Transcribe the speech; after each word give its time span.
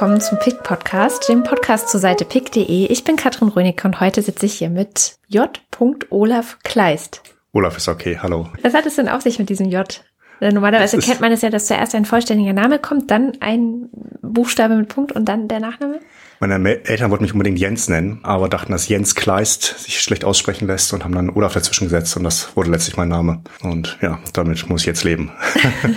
willkommen 0.00 0.22
zum 0.22 0.38
PIC 0.38 0.62
Podcast, 0.62 1.28
dem 1.28 1.42
Podcast 1.42 1.90
zur 1.90 2.00
Seite 2.00 2.24
pick.de. 2.24 2.86
Ich 2.86 3.04
bin 3.04 3.16
Katrin 3.16 3.48
Rönig 3.48 3.84
und 3.84 4.00
heute 4.00 4.22
sitze 4.22 4.46
ich 4.46 4.54
hier 4.54 4.70
mit 4.70 5.18
J. 5.28 5.60
Olaf 6.08 6.56
Kleist. 6.62 7.20
Olaf 7.52 7.76
ist 7.76 7.86
okay, 7.86 8.18
hallo. 8.18 8.48
Was 8.62 8.72
hat 8.72 8.86
es 8.86 8.96
denn 8.96 9.10
auf 9.10 9.20
sich 9.20 9.38
mit 9.38 9.50
diesem 9.50 9.68
J? 9.68 10.02
Normalerweise 10.40 10.96
kennt 10.96 11.20
man 11.20 11.32
es 11.32 11.42
ja, 11.42 11.50
dass 11.50 11.66
zuerst 11.66 11.94
ein 11.94 12.06
vollständiger 12.06 12.54
Name 12.54 12.78
kommt, 12.78 13.10
dann 13.10 13.32
ein 13.40 13.90
Buchstabe 14.22 14.74
mit 14.74 14.88
Punkt 14.88 15.12
und 15.12 15.26
dann 15.26 15.48
der 15.48 15.60
Nachname. 15.60 16.00
Meine 16.42 16.82
Eltern 16.86 17.10
wollten 17.10 17.24
mich 17.24 17.34
unbedingt 17.34 17.58
Jens 17.58 17.90
nennen, 17.90 18.20
aber 18.22 18.48
dachten, 18.48 18.72
dass 18.72 18.88
Jens 18.88 19.14
Kleist 19.14 19.80
sich 19.80 20.00
schlecht 20.00 20.24
aussprechen 20.24 20.66
lässt 20.66 20.94
und 20.94 21.04
haben 21.04 21.14
dann 21.14 21.28
Olaf 21.28 21.52
dazwischen 21.52 21.84
gesetzt 21.84 22.16
und 22.16 22.24
das 22.24 22.56
wurde 22.56 22.70
letztlich 22.70 22.96
mein 22.96 23.08
Name. 23.08 23.42
Und 23.60 23.98
ja, 24.00 24.18
damit 24.32 24.66
muss 24.66 24.80
ich 24.80 24.86
jetzt 24.86 25.04
leben. 25.04 25.30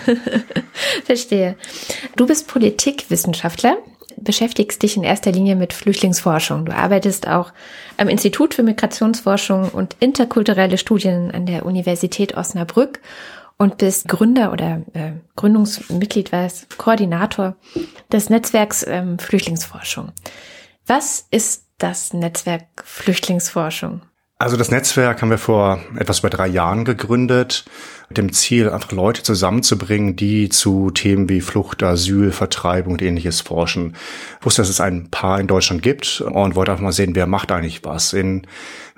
Verstehe. 1.05 1.55
Du 2.17 2.27
bist 2.27 2.49
Politikwissenschaftler, 2.49 3.77
beschäftigst 4.17 4.81
dich 4.83 4.97
in 4.97 5.03
erster 5.03 5.31
Linie 5.31 5.55
mit 5.55 5.73
Flüchtlingsforschung. 5.73 6.65
Du 6.65 6.75
arbeitest 6.75 7.27
auch 7.27 7.51
am 7.97 8.09
Institut 8.09 8.53
für 8.53 8.63
Migrationsforschung 8.63 9.69
und 9.69 9.95
interkulturelle 9.99 10.77
Studien 10.77 11.31
an 11.31 11.45
der 11.45 11.65
Universität 11.65 12.35
Osnabrück 12.35 12.99
und 13.57 13.77
bist 13.77 14.07
Gründer 14.07 14.51
oder 14.51 14.81
äh, 14.93 15.13
Gründungsmitglied, 15.35 16.31
was 16.31 16.67
Koordinator 16.77 17.55
des 18.11 18.29
Netzwerks 18.29 18.85
ähm, 18.87 19.19
Flüchtlingsforschung. 19.19 20.11
Was 20.85 21.27
ist 21.31 21.65
das 21.77 22.13
Netzwerk 22.13 22.67
Flüchtlingsforschung? 22.83 24.01
Also 24.39 24.57
das 24.57 24.71
Netzwerk 24.71 25.21
haben 25.21 25.29
wir 25.29 25.37
vor 25.37 25.79
etwas 25.97 26.19
über 26.19 26.29
drei 26.29 26.47
Jahren 26.47 26.83
gegründet, 26.83 27.63
dem 28.09 28.31
Ziel, 28.31 28.69
einfach 28.69 28.91
Leute 28.91 29.23
zusammenzubringen, 29.23 30.15
die 30.15 30.49
zu 30.49 30.91
Themen 30.91 31.29
wie 31.29 31.41
Flucht, 31.41 31.83
Asyl, 31.83 32.31
Vertreibung 32.31 32.93
und 32.93 33.01
ähnliches 33.01 33.41
forschen. 33.41 33.95
Ich 34.39 34.45
wusste, 34.45 34.61
dass 34.61 34.69
es 34.69 34.81
ein 34.81 35.09
paar 35.09 35.39
in 35.39 35.47
Deutschland 35.47 35.81
gibt 35.81 36.21
und 36.21 36.55
wollte 36.55 36.71
einfach 36.71 36.83
mal 36.83 36.91
sehen, 36.91 37.15
wer 37.15 37.27
macht 37.27 37.51
eigentlich 37.51 37.83
was. 37.83 38.13
In, 38.13 38.45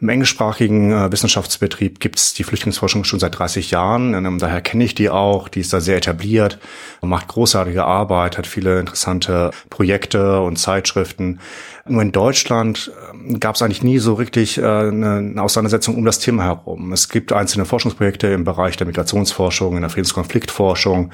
Im 0.01 0.09
englischsprachigen 0.09 0.91
äh, 0.91 1.11
Wissenschaftsbetrieb 1.11 1.99
gibt 1.99 2.19
es 2.19 2.33
die 2.33 2.43
Flüchtlingsforschung 2.43 3.03
schon 3.03 3.19
seit 3.19 3.37
30 3.37 3.71
Jahren. 3.71 4.15
Und, 4.15 4.25
ähm, 4.25 4.39
daher 4.39 4.61
kenne 4.61 4.83
ich 4.83 4.95
die 4.95 5.09
auch. 5.09 5.47
Die 5.47 5.61
ist 5.61 5.71
da 5.71 5.79
sehr 5.79 5.97
etabliert, 5.97 6.59
macht 7.01 7.27
großartige 7.27 7.85
Arbeit, 7.85 8.37
hat 8.37 8.47
viele 8.47 8.79
interessante 8.79 9.51
Projekte 9.69 10.41
und 10.41 10.57
Zeitschriften. 10.57 11.39
Nur 11.87 12.01
in 12.01 12.11
Deutschland 12.11 12.91
ähm, 13.13 13.39
gab 13.39 13.55
es 13.55 13.61
eigentlich 13.61 13.83
nie 13.83 13.99
so 13.99 14.15
richtig 14.15 14.57
äh, 14.57 14.63
eine 14.63 15.35
Auseinandersetzung 15.37 15.95
um 15.95 16.03
das 16.03 16.17
Thema 16.17 16.43
herum. 16.43 16.91
Es 16.91 17.09
gibt 17.09 17.31
einzelne 17.31 17.65
Forschungsprojekte 17.65 18.27
im 18.27 18.43
Bereich 18.43 18.75
der 18.75 18.87
Migrationsforschung, 18.95 19.75
in 19.75 19.81
der 19.81 19.89
Friedenskonfliktforschung. 19.89 21.11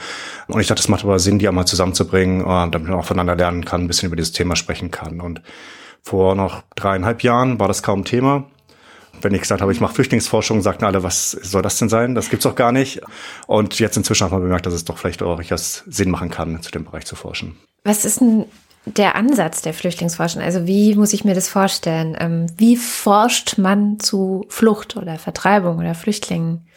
Und 0.47 0.61
ich 0.61 0.67
dachte, 0.67 0.81
es 0.81 0.87
macht 0.87 1.03
aber 1.03 1.19
Sinn, 1.19 1.39
die 1.39 1.47
einmal 1.47 1.65
zusammenzubringen, 1.65 2.41
äh, 2.41 2.69
damit 2.69 2.83
man 2.83 2.93
auch 2.93 3.05
voneinander 3.05 3.35
lernen 3.35 3.65
kann, 3.65 3.81
ein 3.81 3.87
bisschen 3.87 4.07
über 4.07 4.15
dieses 4.15 4.31
Thema 4.31 4.55
sprechen 4.55 4.91
kann. 4.91 5.19
Und 5.19 5.41
vor 6.01 6.35
noch 6.35 6.63
dreieinhalb 6.75 7.23
Jahren 7.23 7.59
war 7.59 7.67
das 7.67 7.83
kaum 7.83 8.05
Thema. 8.05 8.45
Wenn 9.21 9.33
ich 9.35 9.41
gesagt 9.41 9.61
habe, 9.61 9.71
ich 9.71 9.81
mache 9.81 9.93
Flüchtlingsforschung, 9.93 10.61
sagten 10.61 10.85
alle, 10.85 11.03
was 11.03 11.31
soll 11.31 11.61
das 11.61 11.77
denn 11.77 11.89
sein? 11.89 12.15
Das 12.15 12.29
gibt's 12.29 12.43
doch 12.43 12.55
gar 12.55 12.71
nicht. 12.71 13.01
Und 13.45 13.77
jetzt 13.77 13.97
inzwischen 13.97 14.23
hat 14.23 14.31
man 14.31 14.41
bemerkt, 14.41 14.65
dass 14.65 14.73
es 14.73 14.85
doch 14.85 14.97
vielleicht 14.97 15.21
auch 15.21 15.35
durchaus 15.35 15.83
Sinn 15.87 16.09
machen 16.09 16.29
kann, 16.29 16.61
zu 16.61 16.71
dem 16.71 16.85
Bereich 16.85 17.05
zu 17.05 17.15
forschen. 17.15 17.57
Was 17.83 18.05
ist 18.05 18.21
denn 18.21 18.45
der 18.85 19.15
Ansatz 19.15 19.61
der 19.61 19.73
Flüchtlingsforschung? 19.73 20.41
Also 20.41 20.65
wie 20.67 20.95
muss 20.95 21.13
ich 21.13 21.23
mir 21.23 21.35
das 21.35 21.49
vorstellen? 21.49 22.15
Ähm, 22.19 22.47
wie 22.57 22.77
forscht 22.77 23.57
man 23.57 23.99
zu 23.99 24.45
Flucht 24.49 24.97
oder 24.97 25.17
Vertreibung 25.17 25.77
oder 25.79 25.95
Flüchtlingen? 25.95 26.67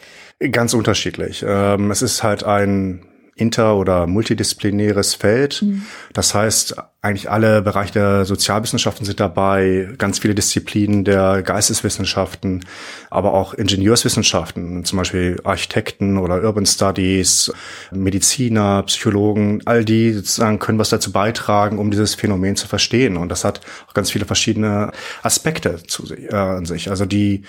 Ganz 0.51 0.73
unterschiedlich. 0.73 1.43
Ähm, 1.47 1.91
es 1.91 2.01
ist 2.01 2.23
halt 2.23 2.43
ein 2.43 3.05
inter- 3.35 3.75
oder 3.75 4.07
multidisziplinäres 4.07 5.13
Feld. 5.13 5.61
Mhm. 5.61 5.83
Das 6.13 6.33
heißt, 6.33 6.75
eigentlich 7.01 7.29
alle 7.29 7.61
Bereiche 7.61 7.91
der 7.91 8.25
Sozialwissenschaften 8.25 9.05
sind 9.05 9.19
dabei, 9.19 9.89
ganz 9.97 10.19
viele 10.19 10.33
Disziplinen 10.33 11.03
der 11.03 11.43
Geisteswissenschaften, 11.43 12.65
aber 13.09 13.33
auch 13.33 13.53
Ingenieurswissenschaften, 13.53 14.85
zum 14.85 14.97
Beispiel 14.97 15.39
Architekten 15.43 16.17
oder 16.17 16.41
Urban 16.43 16.65
Studies, 16.65 17.51
Mediziner, 17.91 18.83
Psychologen, 18.83 19.61
all 19.65 19.83
die 19.83 20.13
sozusagen 20.13 20.57
können 20.57 20.79
was 20.79 20.89
dazu 20.89 21.11
beitragen, 21.11 21.77
um 21.77 21.91
dieses 21.91 22.15
Phänomen 22.15 22.55
zu 22.55 22.67
verstehen. 22.67 23.17
Und 23.17 23.29
das 23.29 23.43
hat 23.43 23.59
auch 23.87 23.93
ganz 23.93 24.09
viele 24.11 24.25
verschiedene 24.25 24.91
Aspekte 25.23 25.83
zu 25.83 26.05
sich, 26.05 26.31
äh, 26.31 26.35
an 26.35 26.65
sich. 26.65 26.89
Also 26.89 27.05
die 27.05 27.43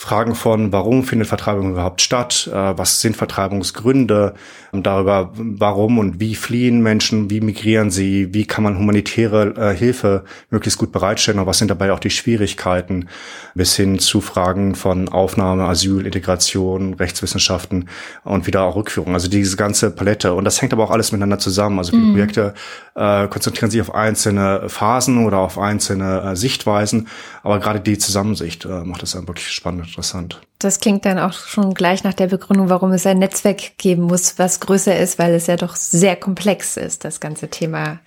Fragen 0.00 0.36
von, 0.36 0.70
warum 0.70 1.02
findet 1.02 1.26
Vertreibung 1.26 1.72
überhaupt 1.72 2.00
statt, 2.00 2.48
äh, 2.52 2.54
was 2.54 3.00
sind 3.00 3.16
Vertreibungsgründe, 3.16 4.34
darüber, 4.72 5.32
warum 5.34 5.98
und 5.98 6.20
wie 6.20 6.36
fliehen 6.36 6.82
Menschen, 6.82 7.30
wie 7.30 7.40
migrieren 7.40 7.90
sie, 7.90 8.32
wie 8.32 8.44
kann 8.44 8.62
man 8.62 8.78
humanitäre 8.78 9.54
äh, 9.56 9.76
Hilfe 9.76 10.22
möglichst 10.50 10.78
gut 10.78 10.92
bereitstellen 10.92 11.40
und 11.40 11.46
was 11.46 11.58
sind 11.58 11.68
dabei 11.68 11.92
auch 11.92 11.98
die 11.98 12.10
Schwierigkeiten, 12.10 13.08
bis 13.56 13.74
hin 13.74 13.98
zu 13.98 14.20
Fragen 14.20 14.76
von 14.76 15.08
Aufnahme, 15.08 15.64
Asyl, 15.64 16.06
Integration, 16.06 16.94
Rechtswissenschaften 16.94 17.88
und 18.22 18.46
wieder 18.46 18.62
auch 18.62 18.76
Rückführung. 18.76 19.14
Also 19.14 19.28
diese 19.28 19.56
ganze 19.56 19.90
Palette. 19.90 20.32
Und 20.32 20.44
das 20.44 20.62
hängt 20.62 20.72
aber 20.72 20.84
auch 20.84 20.92
alles 20.92 21.10
miteinander 21.10 21.40
zusammen. 21.40 21.78
Also 21.78 21.96
mhm. 21.96 22.12
Projekte 22.12 22.54
äh, 22.94 23.26
konzentrieren 23.26 23.72
sich 23.72 23.80
auf 23.80 23.92
einzelne 23.92 24.68
Phasen 24.68 25.26
oder 25.26 25.38
auf 25.38 25.58
einzelne 25.58 26.22
äh, 26.22 26.36
Sichtweisen, 26.36 27.08
aber 27.42 27.58
gerade 27.58 27.80
die 27.80 27.98
Zusammensicht 27.98 28.64
äh, 28.64 28.84
macht 28.84 29.02
es 29.02 29.12
dann 29.12 29.26
wirklich 29.26 29.48
spannend 29.48 29.87
interessant. 29.88 30.40
Das 30.58 30.80
klingt 30.80 31.04
dann 31.04 31.18
auch 31.18 31.32
schon 31.32 31.74
gleich 31.74 32.04
nach 32.04 32.14
der 32.14 32.26
Begründung, 32.26 32.68
warum 32.68 32.92
es 32.92 33.06
ein 33.06 33.18
Netzwerk 33.18 33.78
geben 33.78 34.02
muss, 34.02 34.38
was 34.38 34.60
größer 34.60 34.98
ist, 34.98 35.18
weil 35.18 35.34
es 35.34 35.46
ja 35.46 35.56
doch 35.56 35.76
sehr 35.76 36.16
komplex 36.16 36.76
ist, 36.76 37.04
das 37.04 37.20
ganze 37.20 37.48
Thema. 37.48 38.00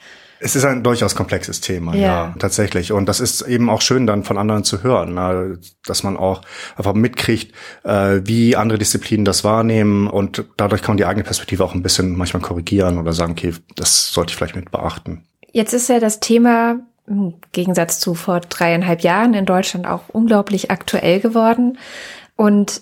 Es 0.44 0.56
ist 0.56 0.66
ein 0.66 0.84
durchaus 0.84 1.14
komplexes 1.14 1.62
Thema, 1.62 1.94
ja. 1.94 2.02
ja, 2.02 2.36
tatsächlich. 2.40 2.92
Und 2.92 3.06
das 3.06 3.20
ist 3.20 3.42
eben 3.44 3.70
auch 3.70 3.82
schön 3.82 4.08
dann 4.08 4.24
von 4.24 4.40
anderen 4.40 4.64
zu 4.64 4.82
hören, 4.82 5.60
dass 5.86 6.02
man 6.02 6.18
auch 6.18 6.42
einfach 6.76 6.94
mitkriegt, 6.94 7.54
äh, 7.84 8.22
wie 8.24 8.56
andere 8.56 8.80
Disziplinen 8.80 9.24
das 9.24 9.44
wahrnehmen 9.44 10.08
und 10.08 10.44
dadurch 10.58 10.82
kann 10.82 10.94
man 10.94 10.98
die 10.98 11.06
eigene 11.06 11.24
Perspektive 11.24 11.64
auch 11.64 11.76
ein 11.76 11.84
bisschen 11.84 12.18
manchmal 12.18 12.42
korrigieren 12.42 12.98
oder 12.98 13.14
sagen, 13.14 13.34
okay, 13.34 13.54
das 13.76 14.12
sollte 14.12 14.32
ich 14.32 14.38
vielleicht 14.38 14.56
mit 14.56 14.72
beachten. 14.72 15.24
Jetzt 15.54 15.74
ist 15.74 15.90
ja 15.90 16.00
das 16.00 16.20
Thema 16.20 16.80
im 17.12 17.34
Gegensatz 17.52 18.00
zu 18.00 18.14
vor 18.16 18.40
dreieinhalb 18.40 19.02
Jahren 19.02 19.34
in 19.34 19.46
Deutschland 19.46 19.86
auch 19.86 20.10
unglaublich 20.10 20.72
aktuell 20.72 21.20
geworden. 21.20 21.78
Und 22.36 22.82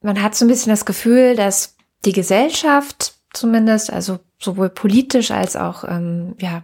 man 0.00 0.22
hat 0.22 0.34
so 0.34 0.44
ein 0.44 0.48
bisschen 0.48 0.70
das 0.70 0.84
Gefühl, 0.84 1.36
dass 1.36 1.76
die 2.04 2.12
Gesellschaft 2.12 3.14
zumindest, 3.32 3.92
also 3.92 4.20
sowohl 4.38 4.68
politisch 4.68 5.30
als 5.30 5.56
auch 5.56 5.84
ähm, 5.84 6.34
ja, 6.38 6.62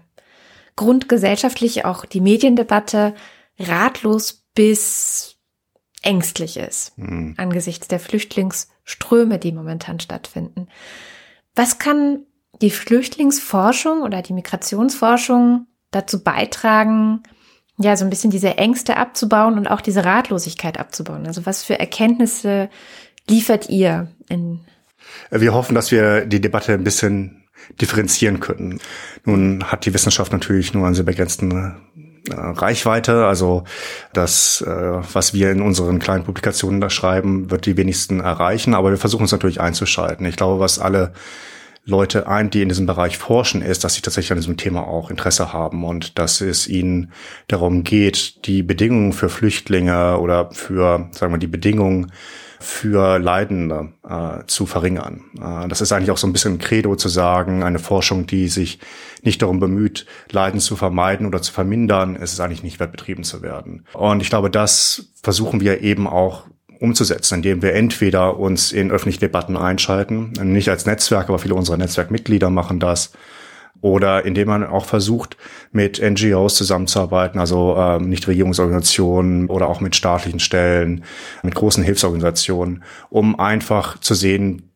grundgesellschaftlich, 0.76 1.84
auch 1.84 2.04
die 2.04 2.20
Mediendebatte 2.20 3.14
ratlos 3.58 4.44
bis 4.54 5.36
ängstlich 6.02 6.56
ist 6.56 6.96
mhm. 6.96 7.34
angesichts 7.36 7.88
der 7.88 8.00
Flüchtlingsströme, 8.00 9.38
die 9.38 9.52
momentan 9.52 10.00
stattfinden. 10.00 10.68
Was 11.54 11.78
kann 11.78 12.20
die 12.62 12.70
Flüchtlingsforschung 12.70 14.02
oder 14.02 14.22
die 14.22 14.32
Migrationsforschung 14.32 15.66
dazu 15.90 16.22
beitragen, 16.22 17.22
ja, 17.78 17.96
so 17.96 18.04
ein 18.04 18.10
bisschen 18.10 18.30
diese 18.30 18.58
Ängste 18.58 18.96
abzubauen 18.96 19.56
und 19.56 19.66
auch 19.66 19.80
diese 19.80 20.04
Ratlosigkeit 20.04 20.78
abzubauen? 20.78 21.26
Also 21.26 21.46
was 21.46 21.64
für 21.64 21.78
Erkenntnisse 21.78 22.68
liefert 23.28 23.68
ihr 23.70 24.08
in? 24.28 24.60
Wir 25.30 25.54
hoffen, 25.54 25.74
dass 25.74 25.90
wir 25.90 26.26
die 26.26 26.40
Debatte 26.40 26.74
ein 26.74 26.84
bisschen 26.84 27.44
differenzieren 27.80 28.40
können. 28.40 28.80
Nun 29.24 29.64
hat 29.64 29.86
die 29.86 29.94
Wissenschaft 29.94 30.32
natürlich 30.32 30.74
nur 30.74 30.86
einen 30.86 30.94
sehr 30.94 31.04
begrenzten 31.04 31.52
äh, 32.28 32.34
Reichweite. 32.34 33.26
Also 33.26 33.64
das, 34.12 34.62
äh, 34.62 34.70
was 34.70 35.34
wir 35.34 35.50
in 35.50 35.62
unseren 35.62 35.98
kleinen 35.98 36.24
Publikationen 36.24 36.80
da 36.80 36.90
schreiben, 36.90 37.50
wird 37.50 37.66
die 37.66 37.76
wenigsten 37.76 38.20
erreichen. 38.20 38.74
Aber 38.74 38.90
wir 38.90 38.98
versuchen 38.98 39.24
es 39.24 39.32
natürlich 39.32 39.60
einzuschalten. 39.60 40.26
Ich 40.26 40.36
glaube, 40.36 40.60
was 40.60 40.78
alle 40.78 41.12
Leute 41.84 42.28
ein, 42.28 42.50
die 42.50 42.62
in 42.62 42.68
diesem 42.68 42.86
Bereich 42.86 43.18
forschen, 43.18 43.62
ist, 43.62 43.84
dass 43.84 43.94
sie 43.94 44.02
tatsächlich 44.02 44.32
an 44.32 44.38
diesem 44.38 44.56
Thema 44.56 44.86
auch 44.86 45.10
Interesse 45.10 45.52
haben 45.52 45.84
und 45.84 46.18
dass 46.18 46.40
es 46.40 46.68
ihnen 46.68 47.12
darum 47.48 47.84
geht, 47.84 48.46
die 48.46 48.62
Bedingungen 48.62 49.12
für 49.12 49.28
Flüchtlinge 49.28 50.18
oder 50.18 50.50
für, 50.52 51.08
sagen 51.12 51.32
wir, 51.32 51.38
die 51.38 51.46
Bedingungen 51.46 52.12
für 52.62 53.18
Leidende 53.18 53.94
äh, 54.06 54.44
zu 54.46 54.66
verringern. 54.66 55.24
Äh, 55.40 55.66
das 55.68 55.80
ist 55.80 55.92
eigentlich 55.92 56.10
auch 56.10 56.18
so 56.18 56.26
ein 56.26 56.32
bisschen 56.34 56.54
ein 56.54 56.58
Credo 56.58 56.94
zu 56.94 57.08
sagen, 57.08 57.62
eine 57.62 57.78
Forschung, 57.78 58.26
die 58.26 58.48
sich 58.48 58.78
nicht 59.22 59.40
darum 59.40 59.60
bemüht, 59.60 60.04
Leiden 60.30 60.60
zu 60.60 60.76
vermeiden 60.76 61.26
oder 61.26 61.40
zu 61.40 61.52
vermindern, 61.52 62.16
ist 62.16 62.34
es 62.34 62.40
eigentlich 62.40 62.62
nicht 62.62 62.78
wert 62.78 62.92
betrieben 62.92 63.24
zu 63.24 63.40
werden. 63.40 63.86
Und 63.94 64.20
ich 64.20 64.28
glaube, 64.28 64.50
das 64.50 65.12
versuchen 65.22 65.60
wir 65.60 65.80
eben 65.80 66.06
auch 66.06 66.44
umzusetzen, 66.80 67.36
indem 67.36 67.62
wir 67.62 67.74
entweder 67.74 68.38
uns 68.38 68.72
in 68.72 68.90
öffentliche 68.90 69.20
Debatten 69.20 69.56
einschalten, 69.56 70.32
nicht 70.42 70.68
als 70.68 70.86
Netzwerk, 70.86 71.28
aber 71.28 71.38
viele 71.38 71.54
unserer 71.54 71.76
Netzwerkmitglieder 71.76 72.50
machen 72.50 72.80
das, 72.80 73.12
oder 73.82 74.24
indem 74.24 74.48
man 74.48 74.64
auch 74.64 74.84
versucht, 74.84 75.36
mit 75.72 76.00
NGOs 76.02 76.54
zusammenzuarbeiten, 76.56 77.38
also 77.40 77.76
ähm, 77.78 78.08
Nichtregierungsorganisationen 78.08 79.46
oder 79.48 79.68
auch 79.68 79.80
mit 79.80 79.96
staatlichen 79.96 80.40
Stellen, 80.40 81.04
mit 81.42 81.54
großen 81.54 81.84
Hilfsorganisationen, 81.84 82.82
um 83.08 83.38
einfach 83.38 83.98
zu 83.98 84.14
sehen, 84.14 84.69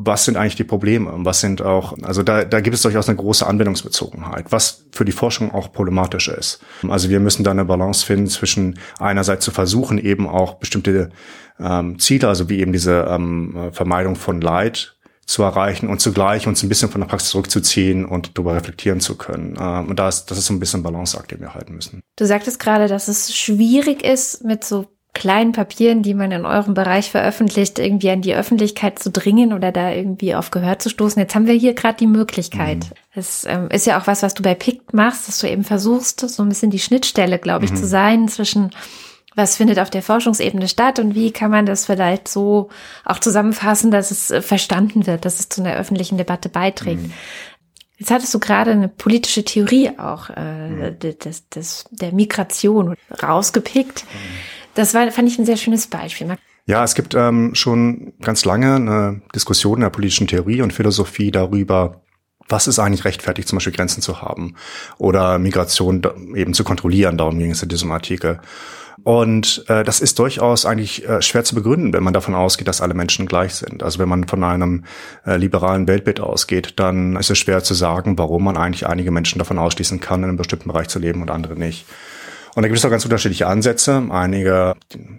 was 0.00 0.24
sind 0.24 0.36
eigentlich 0.36 0.54
die 0.54 0.64
Probleme? 0.64 1.12
Was 1.16 1.40
sind 1.40 1.60
auch, 1.60 1.98
also 2.02 2.22
da, 2.22 2.44
da 2.44 2.60
gibt 2.60 2.74
es 2.74 2.82
durchaus 2.82 3.08
eine 3.08 3.16
große 3.16 3.44
Anwendungsbezogenheit, 3.44 4.52
was 4.52 4.84
für 4.92 5.04
die 5.04 5.12
Forschung 5.12 5.52
auch 5.52 5.72
problematisch 5.72 6.28
ist. 6.28 6.60
Also 6.88 7.10
wir 7.10 7.18
müssen 7.18 7.42
da 7.42 7.50
eine 7.50 7.64
Balance 7.64 8.06
finden 8.06 8.28
zwischen 8.28 8.78
einerseits 9.00 9.44
zu 9.44 9.50
versuchen, 9.50 9.98
eben 9.98 10.28
auch 10.28 10.54
bestimmte 10.54 11.10
ähm, 11.58 11.98
Ziele, 11.98 12.28
also 12.28 12.48
wie 12.48 12.60
eben 12.60 12.72
diese 12.72 13.08
ähm, 13.10 13.70
Vermeidung 13.72 14.14
von 14.14 14.40
Leid 14.40 14.96
zu 15.26 15.42
erreichen 15.42 15.88
und 15.88 16.00
zugleich 16.00 16.46
uns 16.46 16.62
ein 16.62 16.68
bisschen 16.68 16.90
von 16.90 17.00
der 17.00 17.08
Praxis 17.08 17.30
zurückzuziehen 17.30 18.04
und 18.04 18.38
darüber 18.38 18.54
reflektieren 18.54 19.00
zu 19.00 19.16
können. 19.16 19.58
Ähm, 19.60 19.88
und 19.88 19.98
das, 19.98 20.26
das 20.26 20.38
ist 20.38 20.46
so 20.46 20.54
ein 20.54 20.60
bisschen 20.60 20.84
Balanceakt, 20.84 21.32
den 21.32 21.40
wir 21.40 21.54
halten 21.54 21.74
müssen. 21.74 22.02
Du 22.16 22.24
sagtest 22.24 22.60
gerade, 22.60 22.86
dass 22.86 23.08
es 23.08 23.36
schwierig 23.36 24.04
ist, 24.04 24.44
mit 24.44 24.62
so 24.62 24.86
kleinen 25.14 25.52
Papieren, 25.52 26.02
die 26.02 26.14
man 26.14 26.30
in 26.30 26.44
eurem 26.44 26.74
Bereich 26.74 27.10
veröffentlicht, 27.10 27.78
irgendwie 27.78 28.10
an 28.10 28.20
die 28.20 28.34
Öffentlichkeit 28.34 28.98
zu 28.98 29.10
dringen 29.10 29.52
oder 29.52 29.72
da 29.72 29.90
irgendwie 29.90 30.34
auf 30.34 30.50
Gehör 30.50 30.78
zu 30.78 30.88
stoßen. 30.88 31.20
Jetzt 31.20 31.34
haben 31.34 31.46
wir 31.46 31.54
hier 31.54 31.74
gerade 31.74 31.98
die 31.98 32.06
Möglichkeit. 32.06 32.78
Mhm. 32.78 32.94
Das 33.14 33.44
ähm, 33.48 33.68
ist 33.70 33.86
ja 33.86 34.00
auch 34.00 34.06
was, 34.06 34.22
was 34.22 34.34
du 34.34 34.42
bei 34.42 34.54
PICT 34.54 34.92
machst, 34.92 35.26
dass 35.26 35.38
du 35.40 35.48
eben 35.48 35.64
versuchst, 35.64 36.20
so 36.20 36.42
ein 36.42 36.48
bisschen 36.48 36.70
die 36.70 36.78
Schnittstelle, 36.78 37.38
glaube 37.38 37.64
ich, 37.64 37.72
mhm. 37.72 37.76
zu 37.76 37.86
sein 37.86 38.28
zwischen 38.28 38.70
was 39.34 39.56
findet 39.56 39.78
auf 39.78 39.88
der 39.88 40.02
Forschungsebene 40.02 40.68
statt 40.68 40.98
und 40.98 41.14
wie 41.14 41.30
kann 41.30 41.50
man 41.50 41.64
das 41.64 41.86
vielleicht 41.86 42.28
so 42.28 42.70
auch 43.04 43.20
zusammenfassen, 43.20 43.90
dass 43.90 44.10
es 44.10 44.30
äh, 44.30 44.42
verstanden 44.42 45.06
wird, 45.06 45.24
dass 45.24 45.40
es 45.40 45.48
zu 45.48 45.62
einer 45.62 45.76
öffentlichen 45.76 46.18
Debatte 46.18 46.48
beiträgt. 46.48 47.02
Mhm. 47.02 47.12
Jetzt 47.98 48.10
hattest 48.12 48.32
du 48.32 48.38
gerade 48.38 48.70
eine 48.70 48.88
politische 48.88 49.44
Theorie 49.44 49.90
auch 49.98 50.30
äh, 50.30 50.68
mhm. 50.68 50.98
des, 50.98 51.48
des, 51.48 51.84
der 51.90 52.12
Migration 52.12 52.94
rausgepickt. 53.22 54.04
Mhm. 54.04 54.57
Das 54.74 54.94
war, 54.94 55.10
fand 55.10 55.28
ich 55.28 55.38
ein 55.38 55.46
sehr 55.46 55.56
schönes 55.56 55.86
Beispiel. 55.86 56.36
Ja, 56.66 56.84
es 56.84 56.94
gibt 56.94 57.14
ähm, 57.14 57.54
schon 57.54 58.12
ganz 58.20 58.44
lange 58.44 58.74
eine 58.74 59.22
Diskussion 59.34 59.78
in 59.78 59.82
der 59.82 59.90
politischen 59.90 60.26
Theorie 60.26 60.60
und 60.60 60.72
Philosophie 60.72 61.30
darüber, 61.30 62.02
was 62.48 62.66
ist 62.66 62.78
eigentlich 62.78 63.04
rechtfertigt, 63.04 63.48
zum 63.48 63.56
Beispiel 63.56 63.72
Grenzen 63.72 64.02
zu 64.02 64.20
haben 64.20 64.54
oder 64.98 65.38
Migration 65.38 66.02
eben 66.34 66.54
zu 66.54 66.64
kontrollieren. 66.64 67.16
Darum 67.16 67.38
ging 67.38 67.50
es 67.50 67.62
in 67.62 67.68
diesem 67.68 67.90
Artikel. 67.90 68.40
Und 69.04 69.64
äh, 69.68 69.84
das 69.84 70.00
ist 70.00 70.18
durchaus 70.18 70.66
eigentlich 70.66 71.08
äh, 71.08 71.22
schwer 71.22 71.44
zu 71.44 71.54
begründen, 71.54 71.92
wenn 71.92 72.02
man 72.02 72.12
davon 72.12 72.34
ausgeht, 72.34 72.68
dass 72.68 72.80
alle 72.80 72.94
Menschen 72.94 73.26
gleich 73.26 73.54
sind. 73.54 73.82
Also 73.82 73.98
wenn 73.98 74.08
man 74.08 74.26
von 74.26 74.42
einem 74.42 74.84
äh, 75.24 75.36
liberalen 75.36 75.86
Weltbild 75.86 76.20
ausgeht, 76.20 76.74
dann 76.76 77.16
ist 77.16 77.30
es 77.30 77.38
schwer 77.38 77.62
zu 77.62 77.74
sagen, 77.74 78.18
warum 78.18 78.44
man 78.44 78.56
eigentlich 78.56 78.86
einige 78.86 79.10
Menschen 79.10 79.38
davon 79.38 79.58
ausschließen 79.58 80.00
kann, 80.00 80.20
in 80.20 80.30
einem 80.30 80.36
bestimmten 80.36 80.68
Bereich 80.68 80.88
zu 80.88 80.98
leben 80.98 81.22
und 81.22 81.30
andere 81.30 81.54
nicht. 81.54 81.86
Und 82.58 82.62
da 82.62 82.66
gibt 82.66 82.78
es 82.80 82.84
auch 82.84 82.90
ganz 82.90 83.04
unterschiedliche 83.04 83.46
Ansätze. 83.46 84.08
Einige 84.10 84.74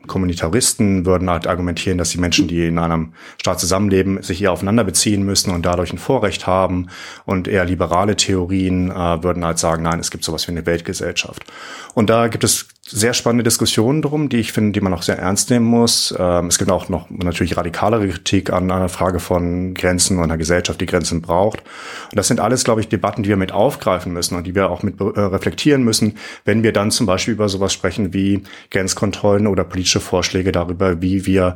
Kommunitaristen 0.07 1.05
würden 1.05 1.29
halt 1.29 1.47
argumentieren, 1.47 1.97
dass 1.97 2.09
die 2.09 2.17
Menschen, 2.17 2.49
die 2.49 2.67
in 2.67 2.77
einem 2.77 3.13
Staat 3.39 3.61
zusammenleben, 3.61 4.21
sich 4.21 4.41
eher 4.41 4.51
aufeinander 4.51 4.83
beziehen 4.83 5.23
müssen 5.23 5.53
und 5.53 5.65
dadurch 5.65 5.93
ein 5.93 5.99
Vorrecht 5.99 6.47
haben. 6.47 6.87
Und 7.25 7.47
eher 7.47 7.63
liberale 7.63 8.17
Theorien 8.17 8.91
äh, 8.91 9.23
würden 9.23 9.45
halt 9.45 9.57
sagen, 9.57 9.83
nein, 9.83 10.01
es 10.01 10.11
gibt 10.11 10.25
sowas 10.25 10.49
wie 10.49 10.51
eine 10.51 10.65
Weltgesellschaft. 10.65 11.45
Und 11.93 12.09
da 12.09 12.27
gibt 12.27 12.43
es 12.43 12.67
sehr 12.91 13.13
spannende 13.13 13.43
Diskussionen 13.43 14.01
drum, 14.01 14.29
die 14.29 14.37
ich 14.37 14.51
finde, 14.51 14.71
die 14.71 14.81
man 14.81 14.93
auch 14.93 15.03
sehr 15.03 15.19
ernst 15.19 15.49
nehmen 15.49 15.65
muss. 15.65 16.13
Ähm, 16.17 16.47
es 16.47 16.57
gibt 16.57 16.71
auch 16.71 16.89
noch 16.89 17.09
natürlich 17.09 17.55
radikalere 17.55 18.07
Kritik 18.07 18.51
an 18.51 18.71
einer 18.71 18.89
Frage 18.89 19.19
von 19.19 19.73
Grenzen 19.73 20.17
und 20.17 20.23
einer 20.23 20.37
Gesellschaft, 20.37 20.81
die 20.81 20.85
Grenzen 20.85 21.21
braucht. 21.21 21.59
Und 21.59 22.15
das 22.15 22.27
sind 22.27 22.39
alles, 22.39 22.63
glaube 22.63 22.81
ich, 22.81 22.89
Debatten, 22.89 23.23
die 23.23 23.29
wir 23.29 23.37
mit 23.37 23.51
aufgreifen 23.51 24.11
müssen 24.11 24.35
und 24.35 24.47
die 24.47 24.55
wir 24.55 24.69
auch 24.69 24.81
mit 24.83 24.99
äh, 24.99 25.03
reflektieren 25.03 25.83
müssen, 25.83 26.15
wenn 26.45 26.63
wir 26.63 26.73
dann 26.73 26.91
zum 26.91 27.05
Beispiel 27.05 27.35
über 27.35 27.47
sowas 27.47 27.73
sprechen 27.73 28.13
wie 28.13 28.43
Grenzkontrollen 28.71 29.47
oder 29.47 29.63
politische 29.63 29.99
Vorschläge 29.99 30.51
darüber, 30.51 31.01
wie 31.01 31.25
wir 31.25 31.55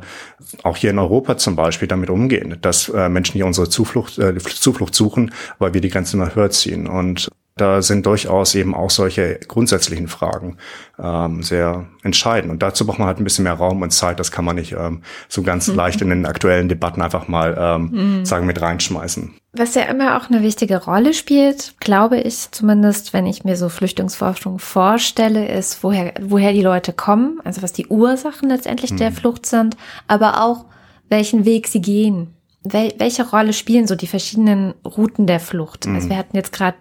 auch 0.62 0.76
hier 0.76 0.90
in 0.90 0.98
Europa 0.98 1.36
zum 1.36 1.56
Beispiel 1.56 1.88
damit 1.88 2.10
umgehen, 2.10 2.56
dass 2.60 2.88
äh, 2.88 3.08
Menschen 3.08 3.34
hier 3.34 3.46
unsere 3.46 3.68
Zuflucht, 3.68 4.18
äh, 4.18 4.36
Zuflucht 4.38 4.94
suchen, 4.94 5.32
weil 5.58 5.74
wir 5.74 5.80
die 5.80 5.90
Grenzen 5.90 6.20
immer 6.20 6.34
höher 6.34 6.50
ziehen. 6.50 6.86
Und 6.86 7.28
da 7.56 7.82
sind 7.82 8.04
durchaus 8.04 8.54
eben 8.56 8.74
auch 8.74 8.90
solche 8.90 9.38
grundsätzlichen 9.46 10.08
Fragen 10.08 10.56
ähm, 10.98 11.42
sehr 11.42 11.86
entscheidend. 12.02 12.50
Und 12.50 12.62
dazu 12.62 12.84
braucht 12.84 12.98
man 12.98 13.06
halt 13.06 13.18
ein 13.18 13.24
bisschen 13.24 13.44
mehr 13.44 13.54
Raum 13.54 13.82
und 13.82 13.92
Zeit. 13.92 14.18
Das 14.18 14.32
kann 14.32 14.44
man 14.44 14.56
nicht 14.56 14.72
ähm, 14.72 15.02
so 15.28 15.42
ganz 15.42 15.68
mhm. 15.68 15.76
leicht 15.76 16.00
in 16.02 16.08
den 16.08 16.26
aktuellen 16.26 16.68
Debatten 16.68 17.00
einfach 17.00 17.28
mal 17.28 17.56
ähm, 17.56 17.90
mhm. 17.92 18.24
sagen 18.24 18.46
mit 18.46 18.60
reinschmeißen. 18.60 19.34
Was 19.52 19.76
ja 19.76 19.82
immer 19.82 20.16
auch 20.16 20.28
eine 20.28 20.42
wichtige 20.42 20.82
Rolle 20.82 21.14
spielt, 21.14 21.74
glaube 21.78 22.18
ich 22.18 22.50
zumindest, 22.50 23.12
wenn 23.12 23.26
ich 23.26 23.44
mir 23.44 23.56
so 23.56 23.68
Flüchtlingsforschung 23.68 24.58
vorstelle, 24.58 25.46
ist, 25.46 25.84
woher, 25.84 26.12
woher 26.20 26.52
die 26.52 26.62
Leute 26.62 26.92
kommen, 26.92 27.38
also 27.44 27.62
was 27.62 27.72
die 27.72 27.86
Ursachen 27.86 28.48
letztendlich 28.48 28.90
mhm. 28.90 28.96
der 28.96 29.12
Flucht 29.12 29.46
sind, 29.46 29.76
aber 30.08 30.42
auch 30.42 30.64
welchen 31.08 31.44
Weg 31.44 31.68
sie 31.68 31.80
gehen. 31.80 32.34
Wel 32.64 32.94
welche 32.98 33.28
Rolle 33.28 33.52
spielen 33.52 33.86
so 33.86 33.94
die 33.94 34.06
verschiedenen 34.08 34.74
Routen 34.84 35.28
der 35.28 35.38
Flucht? 35.38 35.86
Also 35.86 36.06
mhm. 36.06 36.10
wir 36.10 36.16
hatten 36.16 36.36
jetzt 36.36 36.52
gerade 36.52 36.76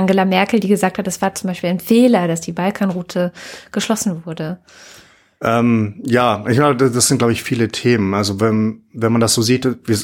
Angela 0.00 0.24
Merkel, 0.24 0.60
die 0.60 0.68
gesagt 0.68 0.98
hat, 0.98 1.06
es 1.06 1.20
war 1.20 1.34
zum 1.34 1.48
Beispiel 1.48 1.70
ein 1.70 1.80
Fehler, 1.80 2.26
dass 2.26 2.40
die 2.40 2.52
Balkanroute 2.52 3.32
geschlossen 3.70 4.24
wurde. 4.24 4.58
Ähm, 5.42 6.00
ja, 6.04 6.44
ich 6.48 6.56
glaube, 6.56 6.90
das 6.90 7.08
sind, 7.08 7.18
glaube 7.18 7.32
ich, 7.32 7.42
viele 7.42 7.68
Themen. 7.68 8.14
Also 8.14 8.40
wenn, 8.40 8.82
wenn 8.92 9.12
man 9.12 9.20
das 9.20 9.34
so 9.34 9.42
sieht, 9.42 9.64
wir, 9.64 9.98